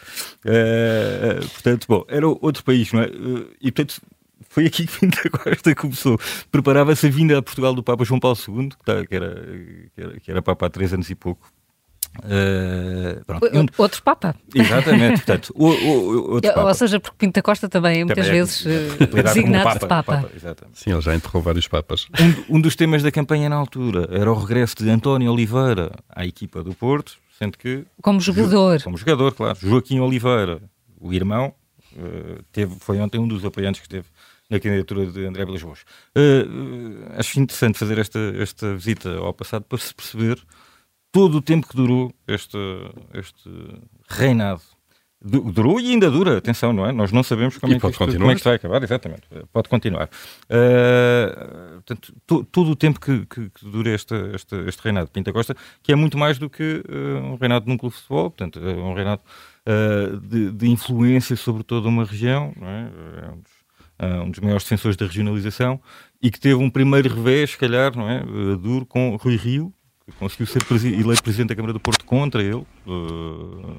Uh, 0.45 1.41
portanto, 1.49 1.87
bom, 1.89 2.05
era 2.07 2.29
outro 2.29 2.63
país, 2.63 2.93
não 2.93 3.01
é? 3.01 3.07
E 3.63 3.73
portanto, 3.73 4.03
foi 4.51 4.67
aqui 4.67 4.87
que 4.87 4.93
Pinta 5.01 5.31
Costa 5.31 5.75
começou. 5.75 6.21
Preparava-se 6.51 7.07
a 7.07 7.11
vinda 7.11 7.39
a 7.39 7.43
Portugal 7.43 7.75
do 7.75 7.83
Papa 7.83 8.05
João 8.05 8.21
Paulo 8.21 8.37
II, 8.37 8.69
tá, 8.85 9.07
que, 9.07 9.15
era, 9.15 9.35
que, 9.95 10.01
era, 10.03 10.21
que 10.21 10.31
era 10.31 10.43
Papa 10.43 10.67
há 10.67 10.71
três 10.71 10.93
anos 10.93 11.09
e 11.09 11.15
pouco. 11.15 11.51
Uh, 12.19 13.63
outro 13.79 14.03
Papa. 14.03 14.35
Exatamente, 14.55 15.23
portanto, 15.23 15.53
o, 15.55 15.69
o, 15.69 16.33
outro 16.33 16.53
Papa. 16.53 16.69
Ou 16.69 16.75
seja, 16.75 17.01
porque 17.01 17.17
Pinta 17.17 17.41
Costa 17.41 17.69
também 17.69 18.01
é 18.01 18.05
muitas 18.05 18.27
também 18.27 18.41
vezes 18.41 18.67
é, 18.67 19.23
designado 19.23 19.65
papa, 19.65 19.79
de 19.79 19.87
Papa. 19.87 20.17
papa 20.23 20.69
Sim, 20.75 20.93
ele 20.93 21.01
já 21.01 21.15
enterrou 21.15 21.43
vários 21.43 21.69
Papas. 21.69 22.09
Um, 22.49 22.57
um, 22.57 22.61
dos 22.61 22.75
temas 22.75 23.03
da 23.03 23.13
campanha 23.13 23.49
na 23.49 23.57
altura 23.57 24.09
era 24.11 24.31
o 24.31 24.35
regresso 24.35 24.77
de 24.77 24.91
António 24.91 25.33
Oliveira 25.33 25.93
à 26.09 26.27
equipa 26.27 26.65
do 26.65 26.75
Porto, 26.75 27.17
sendo 27.39 27.57
que. 27.57 27.85
Como 28.03 28.21
jogador. 28.21 28.83
Como 28.83 28.97
jogador, 28.97 29.33
claro. 29.33 29.59
Joaquim 29.61 30.01
Oliveira, 30.01 30.61
o 31.01 31.13
irmão, 31.13 31.55
uh, 31.97 32.43
teve, 32.53 32.75
foi 32.81 32.99
ontem 32.99 33.19
um 33.19 33.29
dos 33.29 33.45
apoiantes 33.45 33.81
que 33.81 33.89
teve 33.89 34.07
na 34.51 34.59
candidatura 34.59 35.07
de 35.07 35.27
André 35.27 35.45
Vilas 35.45 35.63
Boas. 35.63 35.81
Uh, 36.17 37.15
acho 37.17 37.39
interessante 37.39 37.79
fazer 37.79 37.99
esta, 37.99 38.19
esta 38.37 38.75
visita 38.75 39.17
ao 39.17 39.33
passado 39.33 39.63
para 39.63 39.79
se 39.79 39.95
perceber 39.95 40.43
todo 41.13 41.39
o 41.39 41.43
tempo 41.43 41.67
que 41.69 41.77
durou 41.77 42.13
este, 42.27 42.59
este 43.15 43.51
reinado. 44.09 44.63
Durou 45.23 45.79
e 45.79 45.91
ainda 45.91 46.11
dura, 46.11 46.39
atenção, 46.39 46.73
não 46.73 46.87
é? 46.87 46.93
Nós 46.93 47.13
não 47.13 47.23
sabemos 47.23 47.59
como, 47.59 47.75
é 47.75 47.79
que, 47.79 47.87
isto, 47.87 47.99
como 47.99 48.25
é 48.25 48.29
que 48.31 48.37
isto 48.37 48.45
vai 48.45 48.55
acabar, 48.55 48.83
exatamente. 48.83 49.25
Pode 49.53 49.69
continuar. 49.69 50.09
Uh, 50.47 51.75
portanto, 51.75 52.15
to, 52.27 52.43
todo 52.45 52.71
o 52.71 52.77
tempo 52.77 52.99
que, 52.99 53.27
que, 53.27 53.51
que 53.51 53.67
dura 53.67 53.91
este, 53.91 54.15
este, 54.35 54.57
este, 54.67 54.83
reinado 54.83 55.09
de 55.09 55.13
Pinta 55.13 55.31
Costa, 55.31 55.55
que 55.83 55.93
é 55.93 55.95
muito 55.95 56.17
mais 56.17 56.39
do 56.39 56.49
que 56.49 56.83
uh, 56.89 57.33
um 57.33 57.37
reinado 57.37 57.67
num 57.69 57.77
clube 57.77 57.95
de 57.95 58.01
futebol, 58.01 58.31
portanto, 58.31 58.67
é 58.67 58.73
um 58.73 58.95
reinado 58.95 59.21
uh, 59.67 60.21
de, 60.21 60.53
de, 60.53 60.71
influência 60.71 61.37
sobre 61.37 61.65
toda 61.65 61.87
uma 61.87 62.05
região, 62.05 62.55
não 62.57 62.67
é? 62.67 62.91
é 63.23 63.31
um, 63.31 63.41
dos, 63.43 64.27
um 64.27 64.31
dos 64.31 64.41
maiores 64.41 64.63
defensores 64.63 64.97
da 64.97 65.05
regionalização 65.05 65.83
e 66.23 66.31
que 66.31 66.41
teve 66.41 66.55
um 66.55 66.71
primeiro 66.71 67.15
revés, 67.15 67.51
se 67.51 67.59
calhar, 67.59 67.95
não 67.95 68.09
é? 68.09 68.23
duro 68.57 68.87
com 68.87 69.17
Rui 69.17 69.37
Rio, 69.37 69.71
conseguiu 70.19 70.47
ser 70.47 70.61
eleito 70.87 71.23
presidente 71.23 71.49
da 71.49 71.55
Câmara 71.55 71.73
do 71.73 71.81
Porto 71.81 72.05
contra 72.05 72.43
ele. 72.43 72.55
Uh, 72.87 73.77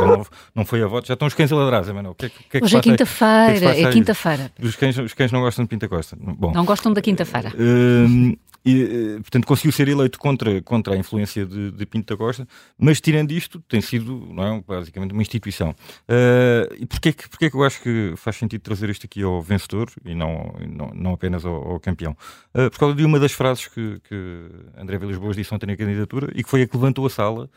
não, 0.00 0.26
não, 0.54 0.64
foi 0.64 0.82
a 0.82 0.86
voto. 0.86 1.06
Já 1.06 1.14
estão 1.14 1.28
os 1.28 1.34
cães 1.34 1.52
a 1.52 1.56
ladrar, 1.56 1.84
Manuel. 1.92 2.14
Que, 2.14 2.28
que 2.28 2.56
é 2.56 2.60
que 2.60 2.64
Hoje 2.64 2.76
é 2.76 2.80
quinta-feira. 2.80 3.78
É 3.78 3.90
quinta-feira. 3.90 4.52
Os 4.62 4.76
cães, 4.76 4.96
os 4.98 5.14
cães 5.14 5.32
não 5.32 5.40
gostam 5.40 5.64
de 5.64 5.68
Pinta 5.68 5.88
Costa. 5.88 6.16
Bom, 6.20 6.52
não 6.52 6.64
gostam 6.64 6.92
da 6.92 7.02
quinta-feira. 7.02 7.52
Uh, 7.54 8.36
e, 8.64 8.82
eh, 8.82 9.20
portanto, 9.20 9.46
conseguiu 9.46 9.72
ser 9.72 9.88
eleito 9.88 10.18
contra, 10.18 10.60
contra 10.62 10.94
a 10.94 10.96
influência 10.96 11.46
de, 11.46 11.70
de 11.70 11.86
Pinto 11.86 12.12
da 12.12 12.16
Costa, 12.16 12.46
mas 12.78 13.00
tirando 13.00 13.32
isto, 13.32 13.60
tem 13.68 13.80
sido 13.80 14.28
não 14.32 14.56
é, 14.56 14.64
basicamente 14.66 15.12
uma 15.12 15.22
instituição. 15.22 15.70
Uh, 15.70 16.74
e 16.78 16.86
porquê 16.86 17.12
que, 17.12 17.28
porquê 17.28 17.50
que 17.50 17.56
eu 17.56 17.64
acho 17.64 17.80
que 17.82 18.14
faz 18.16 18.36
sentido 18.36 18.60
trazer 18.60 18.90
isto 18.90 19.06
aqui 19.06 19.22
ao 19.22 19.40
vencedor 19.40 19.90
e 20.04 20.14
não, 20.14 20.54
não, 20.68 20.90
não 20.94 21.12
apenas 21.12 21.44
ao, 21.44 21.72
ao 21.72 21.80
campeão? 21.80 22.16
Uh, 22.54 22.70
por 22.70 22.78
causa 22.78 22.94
de 22.94 23.04
uma 23.04 23.18
das 23.18 23.32
frases 23.32 23.66
que, 23.66 24.00
que 24.08 24.46
André 24.76 24.98
Vilas 24.98 25.16
Boas 25.16 25.36
disse 25.36 25.54
ontem 25.54 25.66
na 25.66 25.76
candidatura 25.76 26.30
e 26.34 26.42
que 26.42 26.50
foi 26.50 26.62
a 26.62 26.66
que 26.66 26.76
levantou 26.76 27.06
a 27.06 27.10
sala 27.10 27.48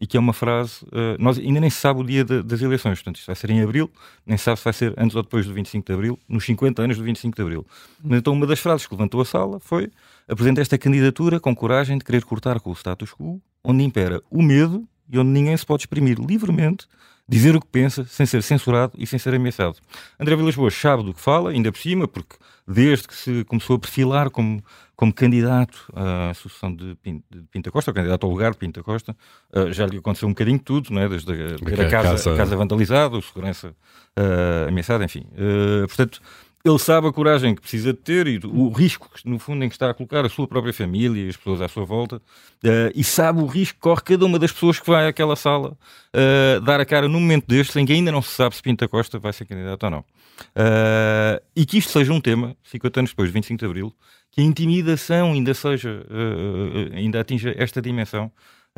e 0.00 0.06
que 0.06 0.16
é 0.16 0.20
uma 0.20 0.32
frase. 0.32 0.82
Uh, 0.86 1.16
nós 1.18 1.38
ainda 1.38 1.60
nem 1.60 1.68
se 1.68 1.76
sabe 1.76 2.00
o 2.00 2.04
dia 2.04 2.24
de, 2.24 2.42
das 2.42 2.62
eleições, 2.62 2.98
portanto, 2.98 3.16
isto 3.16 3.26
vai 3.26 3.36
ser 3.36 3.50
em 3.50 3.62
abril, 3.62 3.90
nem 4.26 4.38
se 4.38 4.44
sabe 4.44 4.58
se 4.58 4.64
vai 4.64 4.72
ser 4.72 4.94
antes 4.96 5.14
ou 5.14 5.22
depois 5.22 5.46
do 5.46 5.52
25 5.52 5.86
de 5.86 5.92
abril, 5.92 6.18
nos 6.28 6.44
50 6.44 6.82
anos 6.82 6.96
do 6.96 7.04
25 7.04 7.36
de 7.36 7.42
abril. 7.42 7.66
Mas 8.02 8.18
então, 8.18 8.32
uma 8.32 8.46
das 8.46 8.58
frases 8.58 8.86
que 8.86 8.94
levantou 8.94 9.20
a 9.20 9.24
sala 9.24 9.60
foi: 9.60 9.90
apresenta 10.30 10.60
esta 10.60 10.78
candidatura 10.78 11.40
com 11.40 11.54
coragem 11.54 11.98
de 11.98 12.04
querer 12.04 12.24
cortar 12.24 12.60
com 12.60 12.70
o 12.70 12.74
status 12.74 13.10
quo, 13.12 13.42
onde 13.64 13.82
impera 13.82 14.22
o 14.30 14.42
medo 14.42 14.86
e 15.12 15.18
onde 15.18 15.30
ninguém 15.30 15.56
se 15.56 15.66
pode 15.66 15.82
exprimir 15.82 16.18
livremente, 16.20 16.86
dizer 17.28 17.54
o 17.56 17.60
que 17.60 17.66
pensa, 17.66 18.04
sem 18.04 18.24
ser 18.26 18.42
censurado 18.42 18.92
e 18.96 19.06
sem 19.06 19.18
ser 19.18 19.34
ameaçado. 19.34 19.76
André 20.18 20.36
Vilas 20.36 20.54
Boas 20.54 20.74
sabe 20.74 21.02
do 21.02 21.12
que 21.12 21.20
fala, 21.20 21.50
ainda 21.50 21.70
por 21.70 21.78
cima, 21.78 22.06
porque 22.06 22.36
desde 22.66 23.08
que 23.08 23.14
se 23.14 23.44
começou 23.44 23.76
a 23.76 23.78
perfilar 23.78 24.30
como, 24.30 24.62
como 24.96 25.12
candidato 25.12 25.92
à 25.94 26.32
sucessão 26.34 26.74
de 26.74 26.96
Pinta 27.50 27.70
Costa, 27.70 27.90
ou 27.90 27.94
candidato 27.94 28.24
ao 28.24 28.30
lugar 28.30 28.52
de 28.52 28.58
Pinta 28.58 28.82
Costa, 28.82 29.16
uh, 29.52 29.72
já 29.72 29.86
lhe 29.86 29.98
aconteceu 29.98 30.28
um 30.28 30.32
bocadinho 30.32 30.58
tudo, 30.58 30.92
não 30.92 31.02
é? 31.02 31.08
desde 31.08 31.32
a, 31.32 31.86
a 31.86 31.90
casa, 31.90 32.10
casa... 32.10 32.36
casa 32.36 32.56
vandalizada, 32.56 33.18
a 33.18 33.22
segurança 33.22 33.68
uh, 34.18 34.68
ameaçada, 34.68 35.04
enfim. 35.04 35.24
Uh, 35.32 35.86
portanto, 35.86 36.20
ele 36.62 36.78
sabe 36.78 37.06
a 37.06 37.12
coragem 37.12 37.54
que 37.54 37.62
precisa 37.62 37.92
de 37.92 37.98
ter 37.98 38.26
e 38.26 38.38
o 38.44 38.68
risco, 38.68 39.08
no 39.24 39.38
fundo, 39.38 39.64
em 39.64 39.68
que 39.68 39.74
está 39.74 39.88
a 39.90 39.94
colocar 39.94 40.26
a 40.26 40.28
sua 40.28 40.46
própria 40.46 40.74
família 40.74 41.24
e 41.24 41.28
as 41.30 41.36
pessoas 41.36 41.62
à 41.62 41.68
sua 41.68 41.84
volta, 41.84 42.16
uh, 42.16 42.20
e 42.94 43.02
sabe 43.02 43.40
o 43.40 43.46
risco 43.46 43.76
que 43.76 43.80
corre 43.80 44.02
cada 44.02 44.26
uma 44.26 44.38
das 44.38 44.52
pessoas 44.52 44.78
que 44.78 44.86
vai 44.86 45.08
àquela 45.08 45.36
sala 45.36 45.70
uh, 46.14 46.60
dar 46.60 46.78
a 46.78 46.84
cara 46.84 47.08
num 47.08 47.20
momento 47.20 47.46
destes 47.46 47.74
em 47.76 47.86
que 47.86 47.92
ainda 47.94 48.12
não 48.12 48.20
se 48.20 48.32
sabe 48.32 48.54
se 48.54 48.62
Pinta 48.62 48.86
Costa 48.86 49.18
vai 49.18 49.32
ser 49.32 49.46
candidato 49.46 49.84
ou 49.84 49.90
não. 49.90 50.00
Uh, 50.00 51.42
e 51.56 51.64
que 51.64 51.78
isto 51.78 51.92
seja 51.92 52.12
um 52.12 52.20
tema, 52.20 52.54
50 52.64 53.00
anos 53.00 53.10
depois 53.10 53.30
de 53.30 53.32
25 53.32 53.58
de 53.58 53.64
Abril, 53.64 53.94
que 54.30 54.42
a 54.42 54.44
intimidação 54.44 55.32
ainda 55.32 55.52
seja, 55.54 56.06
ainda 56.94 57.18
atinja 57.18 57.52
esta 57.58 57.82
dimensão, 57.82 58.30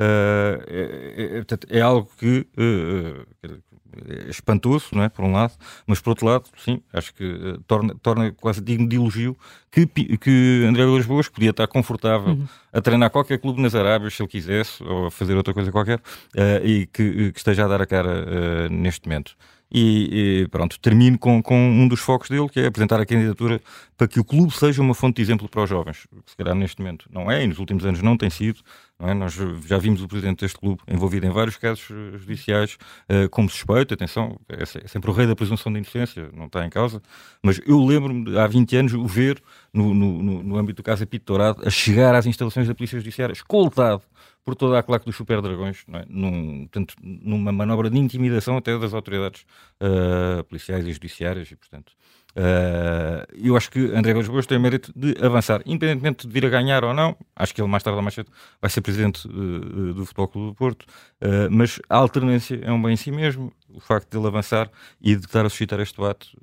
é, 0.02 1.44
é, 1.70 1.78
é, 1.78 1.80
algo 1.80 2.08
que 2.18 2.46
é 2.56 4.30
espantoso, 4.30 4.88
não 4.92 5.02
é? 5.02 5.08
Por 5.08 5.24
um 5.24 5.32
lado, 5.32 5.52
mas 5.86 6.00
por 6.00 6.10
outro 6.10 6.26
lado, 6.26 6.44
sim, 6.56 6.82
acho 6.92 7.14
que 7.14 7.24
uh, 7.24 7.58
torna, 7.66 7.94
torna 8.02 8.32
quase 8.32 8.60
digno 8.60 8.88
de 8.88 8.96
elogio 8.96 9.36
que, 9.70 9.86
que 9.86 10.64
André 10.68 10.84
Vilas 10.84 11.06
Boas 11.06 11.28
podia 11.28 11.50
estar 11.50 11.66
confortável 11.66 12.34
uhum. 12.34 12.46
a 12.72 12.80
treinar 12.80 13.10
qualquer 13.10 13.38
clube 13.38 13.60
nas 13.60 13.74
Arábias, 13.74 14.14
se 14.14 14.22
ele 14.22 14.28
quisesse, 14.28 14.82
ou 14.82 15.06
a 15.06 15.10
fazer 15.10 15.36
outra 15.36 15.52
coisa 15.52 15.70
qualquer, 15.70 15.98
uh, 15.98 16.64
e 16.64 16.86
que, 16.86 17.32
que, 17.32 17.38
esteja 17.38 17.64
a 17.64 17.68
dar 17.68 17.82
a 17.82 17.86
cara 17.86 18.24
uh, 18.24 18.72
neste 18.72 19.08
momento. 19.08 19.36
E, 19.74 20.42
e, 20.42 20.48
pronto, 20.48 20.78
termino 20.80 21.18
com, 21.18 21.42
com 21.42 21.56
um 21.56 21.88
dos 21.88 22.00
focos 22.00 22.28
dele, 22.28 22.48
que 22.48 22.60
é 22.60 22.66
apresentar 22.66 23.00
a 23.00 23.06
candidatura 23.06 23.60
para 23.96 24.06
que 24.06 24.20
o 24.20 24.24
clube 24.24 24.52
seja 24.52 24.82
uma 24.82 24.94
fonte 24.94 25.16
de 25.16 25.22
exemplo 25.22 25.48
para 25.48 25.62
os 25.62 25.70
jovens. 25.70 26.06
Se 26.26 26.36
calhar 26.36 26.54
neste 26.54 26.80
momento 26.80 27.08
não 27.10 27.30
é, 27.30 27.42
e 27.42 27.46
nos 27.46 27.58
últimos 27.58 27.84
anos 27.86 28.02
não 28.02 28.16
tem 28.16 28.28
sido, 28.28 28.60
é? 29.02 29.14
Nós 29.14 29.36
já 29.66 29.78
vimos 29.78 30.00
o 30.00 30.06
presidente 30.06 30.40
deste 30.42 30.56
clube 30.58 30.80
envolvido 30.86 31.26
em 31.26 31.30
vários 31.30 31.56
casos 31.56 31.88
eh, 31.90 32.18
judiciais 32.18 32.78
uh, 33.10 33.28
como 33.30 33.50
suspeito. 33.50 33.92
Atenção, 33.92 34.38
é, 34.48 34.62
é 34.62 34.86
sempre 34.86 35.10
o 35.10 35.12
rei 35.12 35.26
da 35.26 35.34
presunção 35.34 35.72
de 35.72 35.78
inocência, 35.78 36.30
não 36.32 36.46
está 36.46 36.64
em 36.64 36.70
causa. 36.70 37.02
Mas 37.42 37.60
eu 37.66 37.84
lembro-me, 37.84 38.38
há 38.38 38.46
20 38.46 38.76
anos, 38.76 38.94
o 38.94 39.04
ver 39.04 39.42
no, 39.74 39.92
no, 39.92 40.42
no 40.44 40.56
âmbito 40.56 40.82
do 40.82 40.84
caso 40.84 41.02
Apito 41.02 41.26
Dourado 41.26 41.66
a 41.66 41.70
chegar 41.70 42.14
às 42.14 42.26
instalações 42.26 42.68
da 42.68 42.74
Polícia 42.76 42.96
Judiciária, 42.96 43.32
escoltado 43.32 44.02
por 44.44 44.56
toda 44.56 44.78
a 44.78 44.82
claque 44.82 45.06
dos 45.06 45.16
super 45.16 45.40
dragões, 45.40 45.84
é? 45.92 46.04
Num, 46.08 46.66
portanto, 46.66 46.94
numa 47.00 47.52
manobra 47.52 47.88
de 47.88 47.98
intimidação 47.98 48.56
até 48.56 48.76
das 48.76 48.92
autoridades 48.92 49.44
uh, 49.80 50.42
policiais 50.44 50.84
e 50.86 50.92
judiciárias. 50.92 51.50
E, 51.50 51.56
portanto, 51.56 51.92
Uh, 52.34 53.26
eu 53.34 53.56
acho 53.56 53.70
que 53.70 53.78
André 53.94 54.12
Vilas 54.12 54.28
Boas 54.28 54.46
tem 54.46 54.56
o 54.56 54.60
mérito 54.60 54.92
de 54.96 55.14
avançar, 55.24 55.60
independentemente 55.66 56.26
de 56.26 56.32
vir 56.32 56.46
a 56.46 56.48
ganhar 56.48 56.84
ou 56.84 56.94
não. 56.94 57.16
Acho 57.36 57.54
que 57.54 57.60
ele 57.60 57.68
mais 57.68 57.82
tarde 57.82 57.96
ou 57.96 58.02
mais 58.02 58.14
cedo 58.14 58.30
vai 58.60 58.70
ser 58.70 58.80
presidente 58.80 59.28
uh, 59.28 59.94
do 59.94 60.06
Futebol 60.06 60.28
Clube 60.28 60.48
do 60.48 60.54
Porto. 60.54 60.82
Uh, 61.20 61.48
mas 61.50 61.78
a 61.88 61.96
alternância 61.96 62.58
é 62.62 62.72
um 62.72 62.80
bem 62.80 62.94
em 62.94 62.96
si 62.96 63.10
mesmo. 63.10 63.52
O 63.68 63.80
facto 63.80 64.10
de 64.10 64.18
ele 64.18 64.26
avançar 64.26 64.70
e 65.00 65.14
de 65.14 65.24
estar 65.24 65.46
a 65.46 65.48
suscitar 65.48 65.80
este 65.80 65.96
debate 65.96 66.36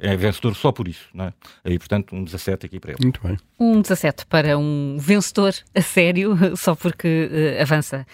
é 0.00 0.14
vencedor 0.16 0.54
só 0.54 0.70
por 0.70 0.86
isso. 0.86 1.08
Não 1.14 1.24
é? 1.24 1.32
Aí, 1.64 1.78
portanto, 1.78 2.14
um 2.14 2.22
17 2.22 2.66
aqui 2.66 2.78
para 2.78 2.92
ele. 2.92 3.00
Muito 3.02 3.26
bem. 3.26 3.38
Um 3.58 3.80
17 3.80 4.26
para 4.26 4.58
um 4.58 4.98
vencedor 5.00 5.54
a 5.74 5.80
sério, 5.80 6.36
só 6.58 6.74
porque 6.74 7.56
avança 7.58 8.06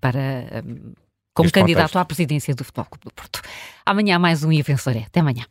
para. 0.00 0.64
como 1.34 1.48
este 1.48 1.52
candidato 1.52 1.82
contexto. 1.82 1.98
à 1.98 2.04
presidência 2.06 2.54
do 2.54 2.64
Futebol 2.64 2.86
Clube 2.86 3.04
do 3.04 3.12
Porto. 3.12 3.42
Amanhã 3.84 4.18
mais 4.18 4.42
um 4.42 4.50
e 4.50 4.62
vencedor. 4.62 5.02
Até 5.02 5.20
amanhã. 5.20 5.44